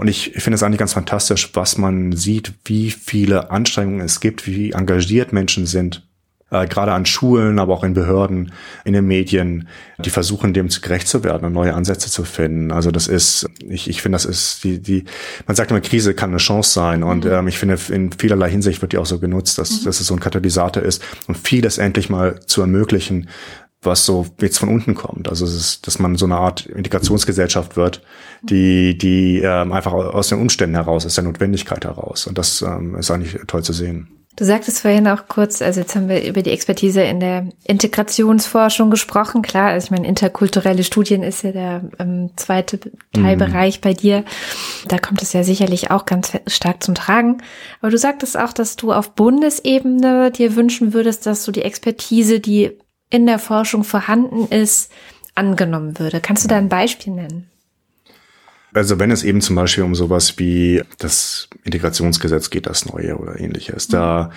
Und 0.00 0.08
ich 0.08 0.32
finde 0.38 0.54
es 0.54 0.62
eigentlich 0.62 0.78
ganz 0.78 0.94
fantastisch, 0.94 1.50
was 1.52 1.76
man 1.76 2.12
sieht, 2.12 2.54
wie 2.64 2.90
viele 2.90 3.50
Anstrengungen 3.50 4.00
es 4.00 4.20
gibt, 4.20 4.46
wie 4.46 4.70
engagiert 4.70 5.34
Menschen 5.34 5.66
sind, 5.66 6.08
äh, 6.50 6.66
gerade 6.66 6.92
an 6.92 7.04
Schulen, 7.04 7.58
aber 7.58 7.74
auch 7.74 7.84
in 7.84 7.92
Behörden, 7.92 8.50
in 8.86 8.94
den 8.94 9.06
Medien, 9.06 9.68
die 9.98 10.08
versuchen, 10.08 10.54
dem 10.54 10.68
gerecht 10.68 11.06
zu 11.06 11.22
werden 11.22 11.44
und 11.44 11.52
neue 11.52 11.74
Ansätze 11.74 12.10
zu 12.10 12.24
finden. 12.24 12.72
Also 12.72 12.90
das 12.90 13.08
ist, 13.08 13.46
ich, 13.68 13.90
ich 13.90 14.00
finde, 14.00 14.16
das 14.16 14.24
ist 14.24 14.64
die, 14.64 14.80
die, 14.80 15.04
man 15.46 15.54
sagt 15.54 15.70
immer, 15.70 15.82
Krise 15.82 16.14
kann 16.14 16.30
eine 16.30 16.38
Chance 16.38 16.72
sein. 16.72 17.02
Und 17.02 17.26
mhm. 17.26 17.32
ähm, 17.32 17.48
ich 17.48 17.58
finde, 17.58 17.78
in 17.90 18.10
vielerlei 18.10 18.48
Hinsicht 18.48 18.80
wird 18.80 18.92
die 18.92 18.98
auch 18.98 19.04
so 19.04 19.18
genutzt, 19.18 19.58
dass, 19.58 19.82
mhm. 19.82 19.84
dass 19.84 20.00
es 20.00 20.06
so 20.06 20.14
ein 20.14 20.20
Katalysator 20.20 20.82
ist, 20.82 21.02
um 21.28 21.34
vieles 21.34 21.76
endlich 21.76 22.08
mal 22.08 22.40
zu 22.46 22.62
ermöglichen, 22.62 23.28
was 23.82 24.04
so 24.04 24.26
jetzt 24.40 24.58
von 24.58 24.70
unten 24.70 24.94
kommt. 24.94 25.28
Also 25.28 25.44
es 25.44 25.54
ist, 25.54 25.86
dass 25.86 25.98
man 25.98 26.16
so 26.16 26.26
eine 26.26 26.36
Art 26.36 26.64
Integrationsgesellschaft 26.64 27.76
wird, 27.76 28.02
die, 28.42 28.96
die 28.96 29.40
ähm, 29.40 29.72
einfach 29.72 29.92
aus 29.92 30.28
den 30.28 30.40
Umständen 30.40 30.76
heraus, 30.76 31.06
aus 31.06 31.14
der 31.14 31.24
Notwendigkeit 31.24 31.84
heraus. 31.84 32.26
Und 32.26 32.38
das 32.38 32.62
ähm, 32.62 32.94
ist 32.94 33.10
eigentlich 33.10 33.38
toll 33.46 33.62
zu 33.62 33.72
sehen. 33.72 34.08
Du 34.36 34.44
sagtest 34.44 34.80
vorhin 34.80 35.08
auch 35.08 35.26
kurz, 35.28 35.60
also 35.60 35.80
jetzt 35.80 35.94
haben 35.96 36.08
wir 36.08 36.24
über 36.24 36.40
die 36.40 36.52
Expertise 36.52 37.02
in 37.02 37.20
der 37.20 37.48
Integrationsforschung 37.64 38.88
gesprochen. 38.88 39.42
Klar, 39.42 39.70
also 39.70 39.86
ich 39.86 39.90
meine, 39.90 40.06
interkulturelle 40.06 40.84
Studien 40.84 41.22
ist 41.22 41.42
ja 41.42 41.52
der 41.52 41.90
ähm, 41.98 42.30
zweite 42.36 42.78
Teilbereich 43.12 43.78
mhm. 43.78 43.80
bei 43.82 43.92
dir. 43.92 44.24
Da 44.86 44.98
kommt 44.98 45.20
es 45.20 45.32
ja 45.32 45.42
sicherlich 45.42 45.90
auch 45.90 46.06
ganz 46.06 46.32
stark 46.46 46.82
zum 46.82 46.94
Tragen. 46.94 47.42
Aber 47.80 47.90
du 47.90 47.98
sagtest 47.98 48.38
auch, 48.38 48.52
dass 48.52 48.76
du 48.76 48.92
auf 48.92 49.14
Bundesebene 49.14 50.30
dir 50.30 50.54
wünschen 50.54 50.94
würdest, 50.94 51.26
dass 51.26 51.44
du 51.44 51.52
die 51.52 51.62
Expertise, 51.62 52.38
die 52.38 52.78
in 53.10 53.26
der 53.26 53.40
Forschung 53.40 53.82
vorhanden 53.82 54.46
ist, 54.46 54.92
angenommen 55.34 55.98
würde. 55.98 56.20
Kannst 56.20 56.44
du 56.44 56.48
da 56.48 56.56
ein 56.56 56.68
Beispiel 56.68 57.12
nennen? 57.12 57.49
Also 58.72 58.98
wenn 58.98 59.10
es 59.10 59.24
eben 59.24 59.40
zum 59.40 59.56
Beispiel 59.56 59.84
um 59.84 59.94
sowas 59.94 60.38
wie 60.38 60.82
das 60.98 61.48
Integrationsgesetz 61.64 62.50
geht, 62.50 62.66
das 62.66 62.86
neue 62.86 63.16
oder 63.16 63.38
ähnliches, 63.40 63.88
da 63.88 64.30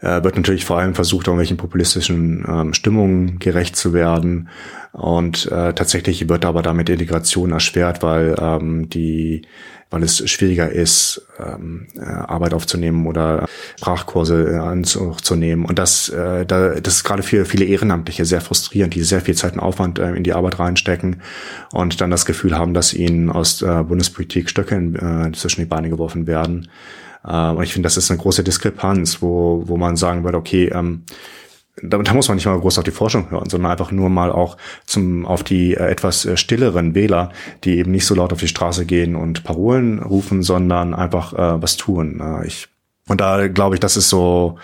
äh, 0.00 0.22
wird 0.22 0.36
natürlich 0.36 0.64
vor 0.64 0.78
allem 0.78 0.94
versucht, 0.94 1.26
irgendwelchen 1.26 1.56
populistischen 1.56 2.44
ähm, 2.48 2.74
Stimmungen 2.74 3.38
gerecht 3.38 3.76
zu 3.76 3.92
werden. 3.92 4.48
Und 4.92 5.46
äh, 5.46 5.72
tatsächlich 5.72 6.28
wird 6.28 6.44
aber 6.44 6.62
damit 6.62 6.88
Integration 6.88 7.52
erschwert, 7.52 8.02
weil 8.02 8.36
ähm, 8.40 8.88
die 8.88 9.42
weil 9.90 10.04
es 10.04 10.28
schwieriger 10.30 10.70
ist, 10.70 11.26
ähm, 11.38 11.88
äh, 11.96 12.04
Arbeit 12.04 12.54
aufzunehmen 12.54 13.06
oder 13.06 13.46
Sprachkurse 13.76 14.52
äh, 14.52 14.56
anzunehmen. 14.56 15.64
Und 15.64 15.78
das, 15.78 16.08
äh, 16.08 16.46
da, 16.46 16.80
das 16.80 16.96
ist 16.96 17.04
gerade 17.04 17.24
für 17.24 17.44
viele 17.44 17.64
Ehrenamtliche 17.64 18.24
sehr 18.24 18.40
frustrierend, 18.40 18.94
die 18.94 19.02
sehr 19.02 19.20
viel 19.20 19.34
Zeit 19.34 19.54
und 19.54 19.60
Aufwand 19.60 19.98
äh, 19.98 20.14
in 20.14 20.22
die 20.22 20.32
Arbeit 20.32 20.60
reinstecken 20.60 21.22
und 21.72 22.00
dann 22.00 22.10
das 22.10 22.24
Gefühl 22.24 22.56
haben, 22.56 22.72
dass 22.72 22.94
ihnen 22.94 23.30
aus 23.30 23.62
äh, 23.62 23.82
Bundespolitik 23.82 24.48
Stöcke 24.48 24.76
äh, 24.76 25.32
zwischen 25.32 25.60
die 25.60 25.66
Beine 25.66 25.90
geworfen 25.90 26.28
werden. 26.28 26.68
Äh, 27.24 27.50
und 27.50 27.62
ich 27.64 27.72
finde, 27.72 27.86
das 27.86 27.96
ist 27.96 28.10
eine 28.10 28.20
große 28.20 28.44
Diskrepanz, 28.44 29.20
wo, 29.20 29.64
wo 29.66 29.76
man 29.76 29.96
sagen 29.96 30.22
würde, 30.22 30.38
okay, 30.38 30.70
ähm, 30.72 31.02
da, 31.82 31.98
da 31.98 32.14
muss 32.14 32.28
man 32.28 32.36
nicht 32.36 32.46
mal 32.46 32.58
groß 32.58 32.78
auf 32.78 32.84
die 32.84 32.90
Forschung 32.90 33.30
hören, 33.30 33.48
sondern 33.48 33.70
einfach 33.70 33.90
nur 33.90 34.08
mal 34.08 34.32
auch 34.32 34.56
zum 34.86 35.26
auf 35.26 35.42
die 35.42 35.74
äh, 35.74 35.90
etwas 35.90 36.24
äh, 36.24 36.36
stilleren 36.36 36.94
Wähler, 36.94 37.30
die 37.64 37.78
eben 37.78 37.90
nicht 37.90 38.06
so 38.06 38.14
laut 38.14 38.32
auf 38.32 38.40
die 38.40 38.48
Straße 38.48 38.86
gehen 38.86 39.16
und 39.16 39.44
Parolen 39.44 40.00
rufen, 40.00 40.42
sondern 40.42 40.94
einfach 40.94 41.32
äh, 41.32 41.62
was 41.62 41.76
tun. 41.76 42.20
Äh, 42.20 42.46
ich 42.46 42.68
und 43.08 43.20
da 43.20 43.48
glaube 43.48 43.74
ich, 43.74 43.80
das 43.80 43.96
ist 43.96 44.08
so 44.08 44.58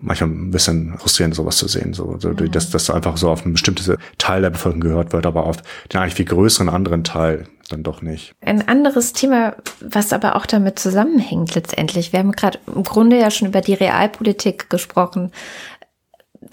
manchmal 0.00 0.30
ein 0.30 0.50
bisschen 0.50 0.96
frustrierend, 0.98 1.34
sowas 1.34 1.56
zu 1.56 1.66
sehen, 1.68 1.92
so, 1.92 2.16
so 2.18 2.30
mhm. 2.30 2.50
dass 2.52 2.70
das 2.70 2.90
einfach 2.90 3.16
so 3.16 3.30
auf 3.30 3.44
ein 3.44 3.52
bestimmtes 3.52 3.90
Teil 4.18 4.42
der 4.42 4.50
Bevölkerung 4.50 4.80
gehört 4.80 5.12
wird, 5.12 5.26
aber 5.26 5.44
auf 5.44 5.56
den 5.92 6.00
eigentlich 6.00 6.14
viel 6.14 6.26
größeren 6.26 6.68
anderen 6.68 7.04
Teil 7.04 7.48
dann 7.68 7.82
doch 7.82 8.00
nicht. 8.00 8.34
Ein 8.40 8.66
anderes 8.66 9.12
Thema, 9.12 9.56
was 9.80 10.12
aber 10.12 10.36
auch 10.36 10.46
damit 10.46 10.78
zusammenhängt 10.78 11.54
letztendlich. 11.54 12.12
Wir 12.12 12.20
haben 12.20 12.32
gerade 12.32 12.58
im 12.74 12.82
Grunde 12.82 13.18
ja 13.18 13.30
schon 13.30 13.48
über 13.48 13.60
die 13.60 13.74
Realpolitik 13.74 14.70
gesprochen. 14.70 15.32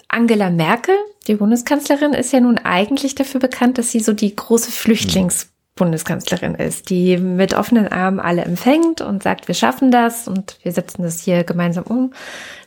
Angela 0.08 0.50
Merkel, 0.50 0.96
die 1.28 1.36
Bundeskanzlerin, 1.36 2.14
ist 2.14 2.34
ja 2.34 2.40
nun 2.40 2.58
eigentlich 2.58 3.16
dafür 3.16 3.40
bekannt, 3.40 3.78
dass 3.78 3.92
sie 3.92 4.00
so 4.00 4.14
die 4.14 4.36
große 4.36 4.72
Flüchtlingsbundeskanzlerin 4.72 6.56
ist, 6.56 6.90
die 6.90 7.18
mit 7.18 7.54
offenen 7.54 7.88
Armen 7.88 8.20
alle 8.20 8.44
empfängt 8.44 9.02
und 9.02 9.24
sagt, 9.24 9.48
wir 9.48 9.56
schaffen 9.56 9.92
das 9.92 10.28
und 10.28 10.58
wir 10.64 10.72
setzen 10.72 11.04
das 11.04 11.22
hier 11.22 11.44
gemeinsam 11.44 11.84
um. 11.84 12.14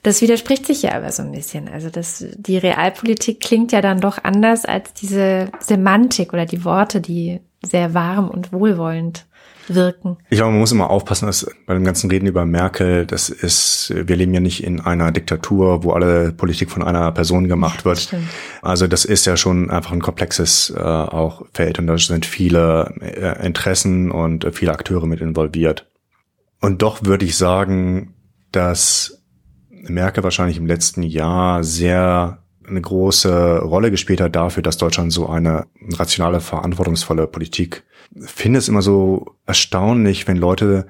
Das 0.02 0.20
widerspricht 0.20 0.66
sich 0.66 0.83
ja 0.83 0.92
aber 0.92 1.11
so 1.12 1.22
ein 1.22 1.33
bisschen. 1.33 1.68
Also 1.68 1.90
das, 1.90 2.24
die 2.37 2.59
Realpolitik 2.59 3.40
klingt 3.40 3.72
ja 3.72 3.81
dann 3.81 4.00
doch 4.00 4.22
anders 4.22 4.64
als 4.64 4.92
diese 4.94 5.50
Semantik 5.61 6.33
oder 6.33 6.46
die 6.46 6.64
Worte, 6.64 7.00
die 7.00 7.40
sehr 7.64 7.94
warm 7.94 8.28
und 8.31 8.52
wohlwollend 8.52 9.26
wirken? 9.74 10.16
Ich 10.31 10.38
glaube, 10.38 10.52
man 10.52 10.61
muss 10.61 10.72
immer 10.72 10.90
aufpassen, 10.90 11.26
dass 11.26 11.46
bei 11.66 11.74
dem 11.74 11.85
ganzen 11.85 12.11
Reden 12.11 12.26
über 12.26 12.44
Merkel, 12.44 13.07
das 13.07 13.28
ist, 13.28 13.92
wir 13.94 14.16
leben 14.16 14.35
ja 14.35 14.40
nicht 14.40 14.64
in 14.64 14.81
einer 14.81 15.12
Diktatur, 15.12 15.85
wo 15.85 15.92
alle 15.92 16.33
Politik 16.33 16.70
von 16.70 16.83
einer 16.83 17.11
Person 17.12 17.48
gemacht 17.48 17.85
wird. 17.85 17.98
Stimmt. 17.98 18.28
Also 18.62 18.87
das 18.87 19.04
ist 19.04 19.26
ja 19.26 19.37
schon 19.37 19.70
einfach 19.70 19.92
ein 19.92 20.02
komplexes 20.02 20.70
äh, 20.76 20.81
auch 20.81 21.42
Feld 21.52 21.78
und 21.78 21.87
da 21.87 21.98
sind 21.98 22.26
viele 22.26 22.94
äh, 23.00 23.46
Interessen 23.46 24.11
und 24.11 24.44
äh, 24.44 24.52
viele 24.52 24.72
Akteure 24.72 25.07
mit 25.07 25.20
involviert. 25.20 25.87
Und 26.61 26.83
doch 26.83 27.04
würde 27.04 27.24
ich 27.24 27.37
sagen, 27.37 28.14
dass 28.52 29.22
Merkel 29.70 30.24
wahrscheinlich 30.24 30.57
im 30.57 30.66
letzten 30.66 31.02
Jahr 31.02 31.62
sehr 31.62 32.42
eine 32.68 32.81
große 32.81 33.61
Rolle 33.61 33.90
gespielt 33.90 34.20
hat 34.20 34.37
dafür, 34.37 34.62
dass 34.62 34.76
Deutschland 34.76 35.12
so 35.12 35.28
eine 35.28 35.66
rationale, 35.98 36.40
verantwortungsvolle 36.40 37.26
Politik 37.26 37.85
finde 38.16 38.59
es 38.59 38.68
immer 38.68 38.83
so 38.83 39.35
erstaunlich, 39.46 40.26
wenn 40.26 40.37
Leute 40.37 40.87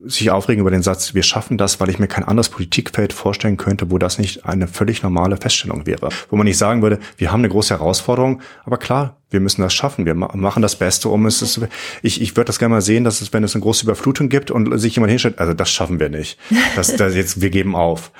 sich 0.00 0.30
aufregen 0.30 0.60
über 0.60 0.70
den 0.70 0.82
Satz, 0.82 1.14
wir 1.14 1.22
schaffen 1.22 1.58
das, 1.58 1.80
weil 1.80 1.90
ich 1.90 1.98
mir 1.98 2.06
kein 2.06 2.24
anderes 2.24 2.48
Politikfeld 2.48 3.12
vorstellen 3.12 3.56
könnte, 3.56 3.90
wo 3.90 3.98
das 3.98 4.18
nicht 4.18 4.44
eine 4.44 4.68
völlig 4.68 5.02
normale 5.02 5.36
Feststellung 5.36 5.86
wäre. 5.86 6.08
Wo 6.30 6.36
man 6.36 6.46
nicht 6.46 6.58
sagen 6.58 6.82
würde, 6.82 6.98
wir 7.16 7.32
haben 7.32 7.40
eine 7.40 7.48
große 7.48 7.74
Herausforderung, 7.74 8.40
aber 8.64 8.76
klar, 8.76 9.16
wir 9.30 9.40
müssen 9.40 9.60
das 9.60 9.74
schaffen. 9.74 10.06
Wir 10.06 10.14
machen 10.14 10.62
das 10.62 10.76
Beste, 10.76 11.08
um 11.08 11.26
es. 11.26 11.42
Ist, 11.42 11.60
ich 12.02 12.22
ich 12.22 12.36
würde 12.36 12.46
das 12.46 12.58
gerne 12.58 12.76
mal 12.76 12.80
sehen, 12.80 13.04
dass 13.04 13.20
es, 13.20 13.32
wenn 13.32 13.44
es 13.44 13.54
eine 13.54 13.62
große 13.62 13.84
Überflutung 13.84 14.28
gibt 14.28 14.50
und 14.50 14.78
sich 14.78 14.94
jemand 14.96 15.10
hinstellt, 15.10 15.38
also 15.38 15.52
das 15.52 15.70
schaffen 15.70 16.00
wir 16.00 16.08
nicht. 16.08 16.38
Das, 16.76 16.96
das 16.96 17.14
jetzt, 17.14 17.40
wir 17.40 17.50
geben 17.50 17.76
auf. 17.76 18.10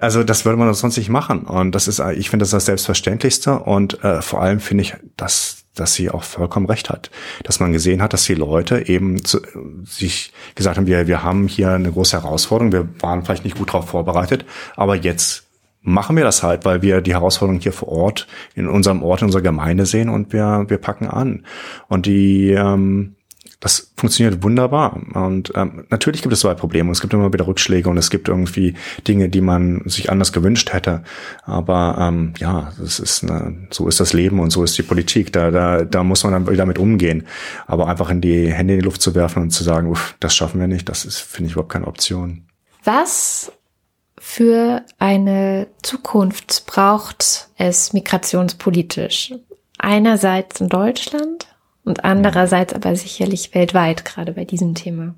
Also 0.00 0.24
das 0.24 0.44
würde 0.44 0.58
man 0.58 0.72
sonst 0.72 0.96
nicht 0.96 1.10
machen. 1.10 1.42
Und 1.42 1.74
das 1.74 1.86
ist, 1.86 2.00
ich 2.16 2.30
finde 2.30 2.44
das 2.44 2.50
das 2.50 2.66
Selbstverständlichste. 2.66 3.58
Und 3.58 4.02
äh, 4.04 4.22
vor 4.22 4.40
allem 4.40 4.60
finde 4.60 4.82
ich, 4.82 4.94
dass 5.16 5.63
dass 5.74 5.94
sie 5.94 6.10
auch 6.10 6.22
vollkommen 6.22 6.66
recht 6.66 6.90
hat. 6.90 7.10
Dass 7.42 7.60
man 7.60 7.72
gesehen 7.72 8.02
hat, 8.02 8.12
dass 8.12 8.24
die 8.24 8.34
Leute 8.34 8.88
eben 8.88 9.24
zu, 9.24 9.40
sich 9.84 10.32
gesagt 10.54 10.76
haben, 10.76 10.86
wir, 10.86 11.06
wir 11.06 11.22
haben 11.22 11.48
hier 11.48 11.70
eine 11.70 11.92
große 11.92 12.22
Herausforderung, 12.22 12.72
wir 12.72 12.88
waren 13.00 13.24
vielleicht 13.24 13.44
nicht 13.44 13.58
gut 13.58 13.68
darauf 13.68 13.88
vorbereitet, 13.88 14.44
aber 14.76 14.94
jetzt 14.94 15.44
machen 15.82 16.16
wir 16.16 16.24
das 16.24 16.42
halt, 16.42 16.64
weil 16.64 16.82
wir 16.82 17.00
die 17.02 17.12
Herausforderung 17.12 17.60
hier 17.60 17.72
vor 17.72 17.88
Ort, 17.88 18.26
in 18.54 18.68
unserem 18.68 19.02
Ort, 19.02 19.20
in 19.20 19.26
unserer 19.26 19.42
Gemeinde 19.42 19.84
sehen 19.84 20.08
und 20.08 20.32
wir, 20.32 20.64
wir 20.68 20.78
packen 20.78 21.06
an. 21.06 21.44
Und 21.88 22.06
die, 22.06 22.52
ähm, 22.52 23.16
das 23.64 23.90
funktioniert 23.96 24.42
wunderbar. 24.42 25.00
Und 25.14 25.52
ähm, 25.54 25.86
natürlich 25.88 26.20
gibt 26.20 26.34
es 26.34 26.40
zwei 26.40 26.52
Probleme. 26.52 26.92
Es 26.92 27.00
gibt 27.00 27.14
immer 27.14 27.32
wieder 27.32 27.46
Rückschläge 27.46 27.88
und 27.88 27.96
es 27.96 28.10
gibt 28.10 28.28
irgendwie 28.28 28.74
Dinge, 29.08 29.30
die 29.30 29.40
man 29.40 29.80
sich 29.86 30.10
anders 30.12 30.34
gewünscht 30.34 30.74
hätte. 30.74 31.02
Aber 31.44 31.96
ähm, 31.98 32.34
ja, 32.36 32.72
das 32.78 33.00
ist 33.00 33.24
eine, 33.24 33.66
so 33.70 33.88
ist 33.88 34.00
das 34.00 34.12
Leben 34.12 34.38
und 34.38 34.50
so 34.50 34.62
ist 34.64 34.76
die 34.76 34.82
Politik. 34.82 35.32
Da, 35.32 35.50
da, 35.50 35.82
da 35.82 36.04
muss 36.04 36.24
man 36.24 36.34
dann 36.34 36.46
wieder 36.46 36.58
damit 36.58 36.78
umgehen. 36.78 37.26
Aber 37.66 37.88
einfach 37.88 38.10
in 38.10 38.20
die 38.20 38.52
Hände 38.52 38.74
in 38.74 38.80
die 38.80 38.84
Luft 38.84 39.00
zu 39.00 39.14
werfen 39.14 39.42
und 39.42 39.50
zu 39.50 39.64
sagen, 39.64 39.88
uff, 39.88 40.14
das 40.20 40.36
schaffen 40.36 40.60
wir 40.60 40.66
nicht, 40.66 40.86
das 40.90 41.06
ist, 41.06 41.20
finde 41.20 41.46
ich, 41.46 41.52
überhaupt 41.52 41.72
keine 41.72 41.86
Option. 41.86 42.44
Was 42.84 43.50
für 44.18 44.82
eine 44.98 45.68
Zukunft 45.82 46.64
braucht 46.66 47.48
es 47.56 47.94
migrationspolitisch? 47.94 49.32
Einerseits 49.78 50.60
in 50.60 50.68
Deutschland 50.68 51.46
und 51.84 52.04
andererseits 52.04 52.72
aber 52.72 52.96
sicherlich 52.96 53.54
weltweit, 53.54 54.04
gerade 54.04 54.32
bei 54.32 54.44
diesem 54.44 54.74
Thema. 54.74 55.14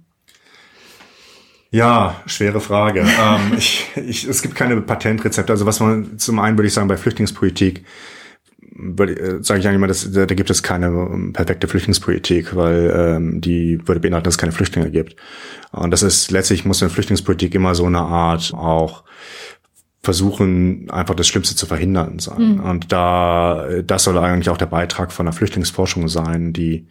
Ja, 1.70 2.20
schwere 2.26 2.60
Frage. 2.60 3.00
ähm, 3.20 3.52
ich, 3.56 3.86
ich, 3.96 4.26
es 4.26 4.42
gibt 4.42 4.54
keine 4.54 4.80
Patentrezepte. 4.80 5.52
Also 5.52 5.66
was 5.66 5.80
man 5.80 6.18
zum 6.18 6.38
einen 6.38 6.56
würde 6.56 6.68
ich 6.68 6.74
sagen 6.74 6.88
bei 6.88 6.96
Flüchtlingspolitik 6.96 7.84
äh, 8.78 9.42
sage 9.42 9.60
ich 9.60 9.66
eigentlich 9.66 9.74
immer, 9.74 9.86
dass, 9.86 10.10
da, 10.12 10.26
da 10.26 10.34
gibt 10.34 10.50
es 10.50 10.62
keine 10.62 10.86
ähm, 10.86 11.32
perfekte 11.32 11.68
Flüchtlingspolitik, 11.68 12.54
weil 12.54 12.92
ähm, 12.94 13.40
die 13.40 13.80
würde 13.86 14.00
beinhalten, 14.00 14.24
dass 14.24 14.34
es 14.34 14.38
keine 14.38 14.52
Flüchtlinge 14.52 14.90
gibt. 14.90 15.16
Und 15.72 15.90
das 15.90 16.02
ist 16.02 16.30
letztlich 16.30 16.64
muss 16.64 16.82
eine 16.82 16.90
Flüchtlingspolitik 16.90 17.54
immer 17.54 17.74
so 17.74 17.86
eine 17.86 18.00
Art 18.00 18.52
auch 18.54 19.04
versuchen, 20.06 20.88
einfach 20.88 21.16
das 21.16 21.26
Schlimmste 21.26 21.56
zu 21.56 21.66
verhindern 21.66 22.20
sein. 22.20 22.54
Mhm. 22.54 22.60
Und 22.60 22.92
da, 22.92 23.66
das 23.84 24.04
soll 24.04 24.16
eigentlich 24.16 24.50
auch 24.50 24.56
der 24.56 24.66
Beitrag 24.66 25.10
von 25.12 25.26
der 25.26 25.32
Flüchtlingsforschung 25.32 26.08
sein, 26.08 26.52
die 26.52 26.86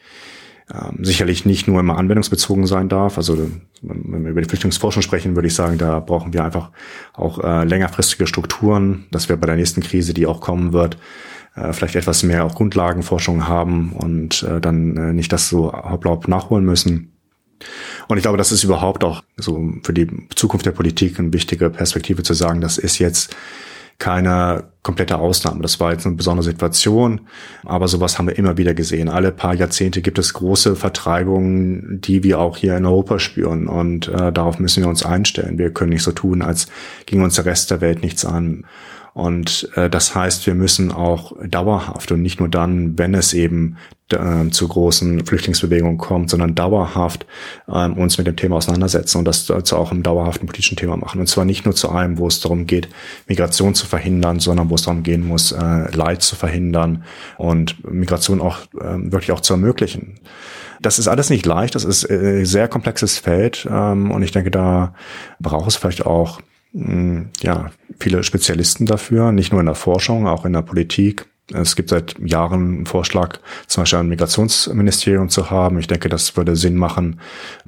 ähm, 0.73 1.03
sicherlich 1.03 1.45
nicht 1.45 1.67
nur 1.67 1.79
immer 1.79 1.97
anwendungsbezogen 1.97 2.67
sein 2.67 2.89
darf. 2.89 3.17
Also 3.17 3.49
wenn 3.81 4.23
wir 4.23 4.31
über 4.31 4.41
die 4.41 4.49
Flüchtlingsforschung 4.49 5.01
sprechen, 5.01 5.35
würde 5.35 5.47
ich 5.47 5.55
sagen, 5.55 5.77
da 5.77 6.01
brauchen 6.01 6.33
wir 6.33 6.43
einfach 6.43 6.71
auch 7.13 7.41
äh, 7.41 7.63
längerfristige 7.63 8.27
Strukturen, 8.27 9.05
dass 9.11 9.29
wir 9.29 9.37
bei 9.37 9.47
der 9.47 9.55
nächsten 9.55 9.81
Krise, 9.81 10.13
die 10.13 10.27
auch 10.27 10.41
kommen 10.41 10.73
wird, 10.73 10.97
äh, 11.55 11.71
vielleicht 11.71 11.95
etwas 11.95 12.23
mehr 12.23 12.43
auch 12.43 12.55
Grundlagenforschung 12.55 13.47
haben 13.47 13.93
und 13.93 14.43
äh, 14.43 14.59
dann 14.59 14.97
äh, 14.97 15.13
nicht 15.13 15.31
das 15.31 15.47
so 15.47 15.71
hoppla 15.71 16.19
nachholen 16.27 16.65
müssen. 16.65 17.13
Und 18.07 18.17
ich 18.17 18.23
glaube, 18.23 18.37
das 18.37 18.51
ist 18.51 18.63
überhaupt 18.63 19.03
auch 19.03 19.23
so 19.37 19.73
für 19.83 19.93
die 19.93 20.07
Zukunft 20.35 20.65
der 20.65 20.71
Politik 20.71 21.19
eine 21.19 21.33
wichtige 21.33 21.69
Perspektive 21.69 22.23
zu 22.23 22.33
sagen, 22.33 22.61
das 22.61 22.77
ist 22.77 22.99
jetzt 22.99 23.35
keine 23.97 24.65
komplette 24.83 25.17
Ausnahme. 25.17 25.61
Das 25.61 25.79
war 25.79 25.91
jetzt 25.91 26.05
eine 26.05 26.15
besondere 26.15 26.43
Situation, 26.43 27.21
aber 27.63 27.87
sowas 27.87 28.17
haben 28.17 28.27
wir 28.27 28.37
immer 28.37 28.57
wieder 28.57 28.73
gesehen. 28.73 29.09
Alle 29.09 29.31
paar 29.31 29.55
Jahrzehnte 29.55 30.01
gibt 30.01 30.19
es 30.19 30.33
große 30.33 30.75
Vertreibungen, 30.75 32.01
die 32.01 32.23
wir 32.23 32.39
auch 32.39 32.57
hier 32.57 32.75
in 32.75 32.85
Europa 32.85 33.19
spüren 33.19 33.67
und 33.67 34.09
äh, 34.09 34.31
darauf 34.31 34.59
müssen 34.59 34.83
wir 34.83 34.89
uns 34.89 35.05
einstellen. 35.05 35.57
Wir 35.57 35.71
können 35.71 35.91
nicht 35.91 36.03
so 36.03 36.11
tun, 36.11 36.41
als 36.41 36.67
ging 37.05 37.21
uns 37.21 37.35
der 37.35 37.45
Rest 37.45 37.71
der 37.71 37.81
Welt 37.81 38.03
nichts 38.03 38.25
an. 38.25 38.65
Und 39.13 39.69
äh, 39.75 39.89
das 39.89 40.13
heißt, 40.13 40.45
wir 40.45 40.55
müssen 40.55 40.91
auch 40.91 41.31
dauerhaft 41.47 42.11
und 42.11 42.21
nicht 42.21 42.39
nur 42.39 42.49
dann, 42.49 42.99
wenn 42.99 43.13
es 43.15 43.33
eben 43.33 43.77
äh, 44.13 44.49
zu 44.51 44.67
großen 44.67 45.25
Flüchtlingsbewegungen 45.25 45.97
kommt, 45.97 46.29
sondern 46.29 46.53
dauerhaft 46.53 47.25
äh, 47.67 47.89
uns 47.89 48.17
mit 48.17 48.27
dem 48.27 48.35
Thema 48.35 48.57
auseinandersetzen 48.57 49.17
und 49.17 49.25
das 49.25 49.45
zu 49.45 49.75
auch 49.75 49.91
einem 49.91 50.03
dauerhaften 50.03 50.45
politischen 50.45 50.77
Thema 50.77 50.95
machen. 50.95 51.19
Und 51.19 51.27
zwar 51.27 51.45
nicht 51.45 51.65
nur 51.65 51.73
zu 51.73 51.89
einem, 51.89 52.17
wo 52.19 52.27
es 52.27 52.39
darum 52.39 52.67
geht, 52.67 52.87
Migration 53.27 53.73
zu 53.73 53.87
verhindern, 53.87 54.39
sondern 54.39 54.69
wo 54.69 54.75
es 54.75 54.83
darum 54.83 55.01
gehen 55.01 55.25
muss, 55.25 55.51
äh, 55.51 55.91
Leid 55.91 56.21
zu 56.21 56.35
verhindern 56.35 57.03
und 57.37 57.83
Migration 57.91 58.41
auch 58.41 58.59
äh, 58.79 59.11
wirklich 59.11 59.31
auch 59.31 59.39
zu 59.41 59.53
ermöglichen. 59.53 60.19
Das 60.81 60.99
ist 60.99 61.07
alles 61.07 61.31
nicht 61.31 61.45
leicht, 61.45 61.73
das 61.73 61.83
ist 61.83 62.07
äh, 62.09 62.43
sehr 62.43 62.67
komplexes 62.67 63.17
Feld 63.17 63.67
ähm, 63.69 64.11
und 64.11 64.21
ich 64.21 64.31
denke, 64.31 64.51
da 64.51 64.93
braucht 65.39 65.67
es 65.67 65.75
vielleicht 65.77 66.05
auch 66.05 66.41
ja, 67.41 67.71
viele 67.99 68.21
Spezialisten 68.23 68.85
dafür, 68.85 69.31
nicht 69.31 69.53
nur 69.53 69.61
in 69.61 69.65
der 69.65 69.75
Forschung, 69.75 70.27
auch 70.27 70.43
in 70.43 70.51
der 70.51 70.61
Politik. 70.61 71.25
Es 71.53 71.75
gibt 71.75 71.89
seit 71.89 72.17
Jahren 72.19 72.75
einen 72.75 72.85
Vorschlag, 72.85 73.39
zum 73.67 73.83
Beispiel 73.83 73.99
ein 73.99 74.09
Migrationsministerium 74.09 75.29
zu 75.29 75.51
haben. 75.51 75.77
Ich 75.77 75.87
denke, 75.87 76.09
das 76.09 76.35
würde 76.35 76.55
Sinn 76.55 76.75
machen, 76.75 77.19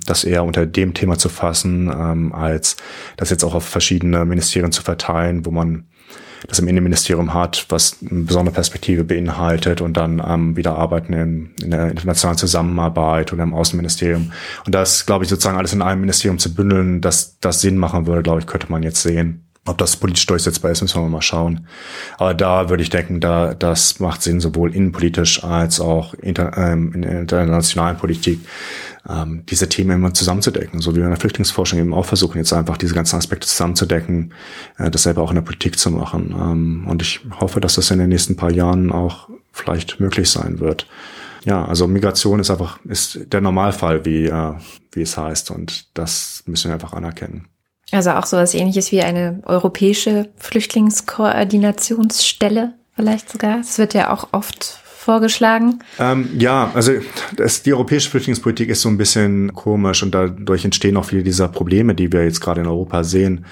das 0.05 0.23
eher 0.23 0.43
unter 0.43 0.65
dem 0.65 0.95
Thema 0.95 1.17
zu 1.19 1.29
fassen, 1.29 1.91
ähm, 1.93 2.33
als 2.33 2.77
das 3.17 3.29
jetzt 3.29 3.43
auch 3.43 3.53
auf 3.53 3.65
verschiedene 3.65 4.25
Ministerien 4.25 4.71
zu 4.71 4.81
verteilen, 4.81 5.45
wo 5.45 5.51
man 5.51 5.85
das 6.47 6.59
im 6.59 6.67
Innenministerium 6.67 7.33
hat, 7.33 7.65
was 7.69 7.97
eine 8.09 8.23
besondere 8.23 8.53
Perspektive 8.53 9.03
beinhaltet 9.03 9.81
und 9.81 9.97
dann 9.97 10.21
ähm, 10.25 10.55
wieder 10.55 10.75
arbeiten 10.75 11.13
in, 11.13 11.55
in 11.61 11.71
der 11.71 11.89
internationalen 11.89 12.37
Zusammenarbeit 12.37 13.33
oder 13.33 13.43
im 13.43 13.53
Außenministerium. 13.53 14.31
Und 14.65 14.75
das, 14.75 15.05
glaube 15.05 15.23
ich, 15.23 15.29
sozusagen 15.29 15.57
alles 15.57 15.73
in 15.73 15.81
einem 15.81 16.01
Ministerium 16.01 16.39
zu 16.39 16.53
bündeln, 16.53 17.01
dass 17.01 17.39
das 17.39 17.61
Sinn 17.61 17.77
machen 17.77 18.05
würde, 18.07 18.23
glaube 18.23 18.39
ich, 18.39 18.47
könnte 18.47 18.71
man 18.71 18.83
jetzt 18.83 19.01
sehen. 19.01 19.46
Ob 19.67 19.77
das 19.77 19.97
politisch 19.97 20.25
durchsetzbar 20.25 20.71
ist, 20.71 20.81
müssen 20.81 21.01
wir 21.01 21.09
mal 21.09 21.21
schauen. 21.21 21.67
Aber 22.17 22.33
da 22.33 22.69
würde 22.69 22.83
ich 22.83 22.89
denken, 22.89 23.19
da 23.19 23.53
das 23.53 23.99
macht 23.99 24.21
Sinn, 24.21 24.39
sowohl 24.39 24.73
innenpolitisch 24.73 25.43
als 25.43 25.79
auch 25.79 26.13
inter, 26.15 26.57
ähm, 26.57 26.93
in 26.93 27.01
der 27.01 27.41
internationalen 27.41 27.97
Politik, 27.97 28.39
ähm, 29.07 29.43
diese 29.49 29.69
Themen 29.69 29.91
immer 29.91 30.13
zusammenzudecken. 30.13 30.79
So 30.79 30.93
wie 30.93 30.97
wir 30.97 31.03
in 31.03 31.11
der 31.11 31.19
Flüchtlingsforschung 31.19 31.79
eben 31.79 31.93
auch 31.93 32.05
versuchen, 32.05 32.37
jetzt 32.37 32.53
einfach 32.53 32.77
diese 32.77 32.95
ganzen 32.95 33.17
Aspekte 33.17 33.47
zusammenzudecken, 33.47 34.33
äh, 34.77 34.89
das 34.89 35.03
selber 35.03 35.21
auch 35.21 35.31
in 35.31 35.35
der 35.35 35.41
Politik 35.41 35.77
zu 35.77 35.91
machen. 35.91 36.33
Ähm, 36.37 36.87
und 36.87 37.01
ich 37.01 37.21
hoffe, 37.39 37.59
dass 37.59 37.75
das 37.75 37.91
in 37.91 37.99
den 37.99 38.09
nächsten 38.09 38.35
paar 38.35 38.51
Jahren 38.51 38.91
auch 38.91 39.29
vielleicht 39.51 39.99
möglich 39.99 40.29
sein 40.29 40.59
wird. 40.59 40.87
Ja, 41.45 41.65
also 41.65 41.87
Migration 41.87 42.39
ist 42.39 42.49
einfach 42.49 42.79
ist 42.85 43.19
der 43.31 43.41
Normalfall, 43.41 44.05
wie 44.05 44.25
äh, 44.25 44.53
wie 44.91 45.01
es 45.01 45.17
heißt, 45.17 45.51
und 45.51 45.85
das 45.97 46.43
müssen 46.45 46.69
wir 46.69 46.73
einfach 46.73 46.93
anerkennen. 46.93 47.47
Also 47.91 48.11
auch 48.11 48.25
sowas 48.25 48.53
ähnliches 48.53 48.91
wie 48.91 49.01
eine 49.01 49.41
europäische 49.45 50.27
Flüchtlingskoordinationsstelle 50.37 52.73
vielleicht 52.95 53.29
sogar. 53.29 53.57
Das 53.57 53.77
wird 53.77 53.93
ja 53.93 54.11
auch 54.11 54.29
oft 54.33 54.81
vorgeschlagen. 54.83 55.79
Ähm, 55.99 56.31
ja, 56.37 56.69
also 56.73 56.91
das, 57.37 57.63
die 57.63 57.73
europäische 57.73 58.09
Flüchtlingspolitik 58.09 58.67
ist 58.69 58.81
so 58.81 58.89
ein 58.89 58.97
bisschen 58.97 59.53
komisch 59.53 60.03
und 60.03 60.13
dadurch 60.13 60.65
entstehen 60.65 60.97
auch 60.97 61.05
viele 61.05 61.23
dieser 61.23 61.47
Probleme, 61.47 61.95
die 61.95 62.11
wir 62.11 62.25
jetzt 62.25 62.41
gerade 62.41 62.59
in 62.59 62.67
Europa 62.67 63.05
sehen 63.05 63.45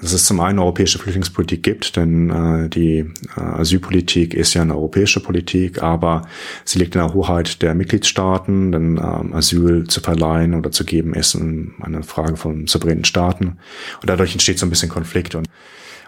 dass 0.00 0.12
es 0.12 0.24
zum 0.24 0.40
einen 0.40 0.58
europäische 0.58 0.98
Flüchtlingspolitik 0.98 1.62
gibt, 1.62 1.96
denn 1.96 2.30
äh, 2.30 2.68
die 2.68 2.98
äh, 3.36 3.40
Asylpolitik 3.40 4.34
ist 4.34 4.54
ja 4.54 4.62
eine 4.62 4.74
europäische 4.74 5.20
Politik, 5.20 5.82
aber 5.82 6.22
sie 6.64 6.78
liegt 6.78 6.94
in 6.94 7.00
der 7.00 7.12
Hoheit 7.12 7.60
der 7.62 7.74
Mitgliedstaaten, 7.74 8.72
denn 8.72 8.96
ähm, 8.96 9.34
Asyl 9.34 9.86
zu 9.86 10.00
verleihen 10.00 10.54
oder 10.54 10.70
zu 10.70 10.84
geben 10.84 11.14
ist 11.14 11.36
eine 11.36 12.02
Frage 12.02 12.36
von 12.36 12.66
souveränen 12.66 13.04
Staaten. 13.04 13.58
Und 14.00 14.08
dadurch 14.08 14.32
entsteht 14.32 14.58
so 14.58 14.66
ein 14.66 14.70
bisschen 14.70 14.88
Konflikt. 14.88 15.34
Und 15.34 15.46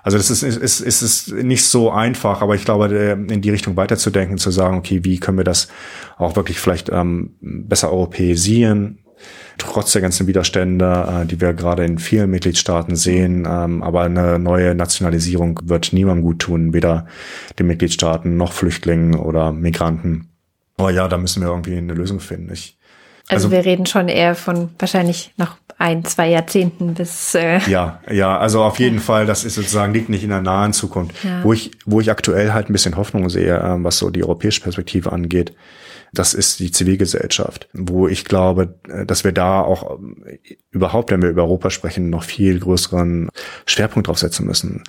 also 0.03 0.19
das 0.19 0.31
ist, 0.31 0.43
ist, 0.43 0.81
ist, 0.81 1.03
ist 1.03 1.33
nicht 1.33 1.65
so 1.65 1.91
einfach, 1.91 2.43
aber 2.43 2.57
ich 2.57 2.65
glaube, 2.65 2.89
in 3.29 3.41
die 3.41 3.51
Richtung 3.51 3.77
weiterzudenken, 3.77 4.37
zu 4.37 4.51
sagen, 4.51 4.77
okay, 4.77 5.05
wie 5.05 5.21
können 5.21 5.39
wir 5.39 5.45
das 5.45 5.69
auch 6.19 6.35
wirklich 6.35 6.59
vielleicht 6.59 6.91
ähm, 6.91 7.35
besser 7.41 7.93
europäisieren, 7.93 8.99
trotz 9.59 9.93
der 9.93 10.03
ganzen 10.03 10.27
Widerstände, 10.27 11.23
äh, 11.23 11.27
die 11.27 11.41
wir 11.41 11.53
gerade 11.53 11.85
in 11.85 11.99
vielen 11.99 12.31
Mitgliedstaaten 12.31 12.97
sehen. 12.97 13.47
Ähm, 13.49 13.83
aber 13.83 14.03
eine 14.03 14.39
neue 14.39 14.75
Nationalisierung 14.75 15.61
wird 15.65 15.93
niemandem 15.93 16.25
gut 16.25 16.41
tun, 16.41 16.73
weder 16.73 17.07
den 17.59 17.67
Mitgliedstaaten 17.67 18.37
noch 18.37 18.53
Flüchtlingen 18.53 19.15
oder 19.15 19.53
Migranten. 19.53 20.29
Aber 20.77 20.91
ja, 20.91 21.09
da 21.09 21.19
müssen 21.19 21.43
wir 21.43 21.49
irgendwie 21.49 21.77
eine 21.77 21.95
Lösung 21.95 22.21
finden. 22.21 22.53
Ich, 22.53 22.79
also, 23.29 23.47
also, 23.47 23.51
wir 23.51 23.65
reden 23.65 23.87
schon 23.87 24.09
eher 24.09 24.35
von 24.35 24.71
wahrscheinlich 24.79 25.33
noch 25.37 25.57
ein, 25.83 26.05
zwei 26.05 26.29
Jahrzehnten 26.29 26.95
bis. 26.95 27.35
Äh 27.35 27.59
ja, 27.69 28.01
ja, 28.09 28.39
also 28.39 28.63
auf 28.63 28.79
jeden 28.79 29.01
Fall, 29.01 29.27
das 29.27 29.45
ist 29.45 29.57
sozusagen 29.57 29.93
liegt 29.93 30.09
nicht 30.09 30.23
in 30.23 30.29
der 30.29 30.41
nahen 30.41 30.73
Zukunft. 30.73 31.17
Ja. 31.25 31.43
Wo 31.43 31.53
ich, 31.53 31.73
wo 31.85 32.01
ich 32.01 32.09
aktuell 32.09 32.53
halt 32.53 32.71
ein 32.71 32.73
bisschen 32.73 32.97
Hoffnung 32.97 33.29
sehe, 33.29 33.59
äh, 33.59 33.83
was 33.83 33.99
so 33.99 34.11
die 34.11 34.23
europäische 34.23 34.61
Perspektive 34.61 35.11
angeht, 35.11 35.55
das 36.15 36.35
ist 36.35 36.61
die 36.61 36.71
Zivilgesellschaft, 36.71 37.69
wo 37.73 38.07
ich 38.07 38.25
glaube, 38.25 38.79
äh, 38.89 39.05
dass 39.05 39.25
wir 39.25 39.33
da 39.33 39.61
auch 39.61 39.99
äh, 39.99 40.39
überhaupt, 40.71 41.11
wenn 41.11 41.21
wir 41.21 41.31
über 41.31 41.43
Europa 41.43 41.71
sprechen, 41.71 42.11
noch 42.11 42.23
viel 42.23 42.61
größeren 42.61 43.31
Schwerpunkt 43.67 44.07
drauf 44.07 44.19
setzen 44.19 44.47
müssen. 44.47 44.85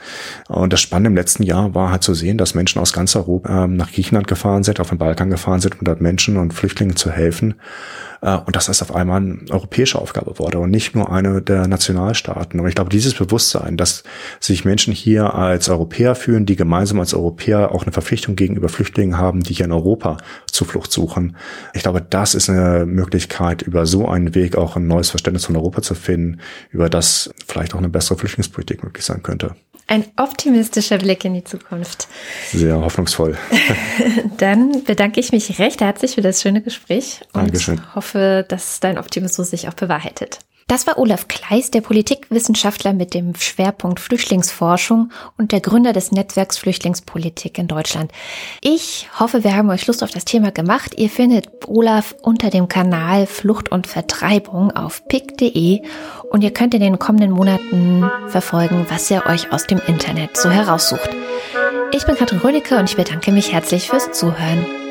Und 0.48 0.74
das 0.74 0.82
Spannende 0.82 1.08
im 1.08 1.16
letzten 1.16 1.42
Jahr 1.42 1.74
war 1.74 1.90
halt 1.90 2.04
zu 2.04 2.14
sehen, 2.14 2.38
dass 2.38 2.54
Menschen 2.54 2.80
aus 2.80 2.94
ganz 2.94 3.16
Europa 3.16 3.66
nach 3.66 3.92
Griechenland 3.92 4.28
gefahren 4.28 4.64
sind, 4.64 4.80
auf 4.80 4.90
den 4.90 5.00
Balkan 5.00 5.32
gefahren 5.32 5.60
sind, 5.60 5.80
um 5.80 5.86
dort 5.86 6.02
Menschen 6.02 6.38
und 6.38 6.54
Flüchtlingen 6.54 6.96
zu 6.96 7.10
helfen. 7.10 7.56
Äh, 8.24 8.38
und 8.38 8.56
dass 8.56 8.66
das 8.66 8.82
auf 8.82 8.96
einmal 8.96 9.22
eine 9.22 9.40
europäische 9.50 10.00
Aufgabe 10.00 10.40
wurde 10.40 10.58
und 10.60 10.72
nicht 10.72 10.96
nur 10.96 11.12
eine 11.12 11.42
der 11.42 11.68
Nationalstaaten. 11.68 12.60
Und 12.60 12.68
ich 12.68 12.76
glaube, 12.76 12.90
dieses 12.90 13.14
Bewusstsein, 13.14 13.78
dass 13.78 14.04
sich 14.40 14.66
Menschen 14.66 14.94
hier 14.94 15.34
als 15.36 15.70
Europäer 15.70 16.16
fühlen, 16.16 16.46
die 16.46 16.56
gemeinsam 16.56 17.00
als 17.00 17.14
Europäer 17.14 17.72
auch 17.72 17.84
eine 17.84 17.92
Verpflichtung 17.92 18.36
gegenüber 18.36 18.70
Flüchtlingen 18.70 19.18
haben, 19.18 19.44
die 19.44 19.54
hier 19.54 19.66
in 19.66 19.74
Europa 19.74 20.18
Zuflucht 20.50 20.92
suchen. 20.92 21.36
Ich 21.74 21.84
glaube, 21.84 22.02
das 22.02 22.34
ist 22.34 22.50
eine 22.50 22.86
Möglichkeit, 22.86 23.62
über 23.62 23.86
so 23.86 24.08
einen 24.08 24.34
Weg 24.36 24.56
auch 24.56 24.78
ein 24.78 24.88
neues 24.88 25.10
Verständnis 25.10 25.46
von 25.46 25.58
Europa 25.58 25.82
zu 25.82 25.94
finden, 25.94 26.40
über 26.72 26.90
das 26.90 27.30
vielleicht 27.46 27.74
auch 27.74 27.80
eine 27.80 27.90
bessere 27.90 28.18
Flüchtlingspolitik 28.18 28.84
möglich 28.84 29.06
sein 29.06 29.22
könnte. 29.22 29.56
Ein 29.88 30.06
optimistischer 30.18 30.98
Blick 30.98 31.26
in 31.26 31.34
die 31.34 31.44
Zukunft. 31.44 32.08
Sehr 32.52 32.80
hoffnungsvoll. 32.80 33.38
Dann 34.38 34.84
bedanke 34.84 35.20
ich 35.20 35.32
mich 35.32 35.60
recht 35.60 35.82
herzlich 35.82 36.16
für 36.16 36.22
das 36.22 36.42
schöne 36.42 36.62
Gespräch 36.62 37.22
und 37.34 37.44
Dankeschön. 37.44 37.96
hoffe, 37.96 38.46
dass 38.48 38.80
dein 38.80 38.98
Optimismus 38.98 39.50
sich 39.50 39.68
auch 39.68 39.74
bewahrheitet. 39.74 40.40
Das 40.68 40.88
war 40.88 40.98
Olaf 40.98 41.28
Kleis, 41.28 41.72
der 41.72 41.82
Politikwissenschaftler 41.82 42.94
mit 42.94 43.14
dem 43.14 43.36
Schwerpunkt 43.36 44.00
Flüchtlingsforschung 44.00 45.12
und 45.38 45.52
der 45.52 45.60
Gründer 45.60 45.94
des 45.94 46.12
Netzwerks 46.12 46.58
Flüchtlingspolitik 46.58 47.58
in 47.58 47.68
Deutschland. 47.68 48.12
Ich 48.62 49.10
hoffe, 49.20 49.44
wir 49.44 49.56
haben 49.56 49.70
euch 49.70 49.88
Lust 49.88 50.04
auf 50.04 50.12
das 50.12 50.26
Thema 50.26 50.52
gemacht. 50.52 50.96
Ihr 50.98 51.10
findet 51.10 51.68
Olaf 51.68 52.16
unter 52.22 52.50
dem 52.50 52.68
Kanal 52.68 53.28
Flucht 53.28 53.72
und 53.72 53.88
Vertreibung 53.88 54.72
auf 54.72 55.08
pick.de 55.08 55.82
und 56.32 56.44
ihr 56.44 56.52
könnt 56.52 56.74
in 56.74 56.82
den 56.82 57.00
kommenden 57.00 57.32
Monaten 57.32 58.10
verfolgen, 58.28 58.86
was 58.90 59.12
er 59.12 59.28
euch 59.28 59.52
aus 59.52 59.68
dem 59.68 59.82
Internet 59.88 60.38
so 60.38 60.50
heraussucht. 60.50 61.10
Ich 61.92 62.06
bin 62.06 62.16
Katrin 62.16 62.40
Rönecke 62.40 62.78
und 62.78 62.90
ich 62.90 62.96
bedanke 62.96 63.32
mich 63.32 63.52
herzlich 63.52 63.90
fürs 63.90 64.12
Zuhören. 64.12 64.83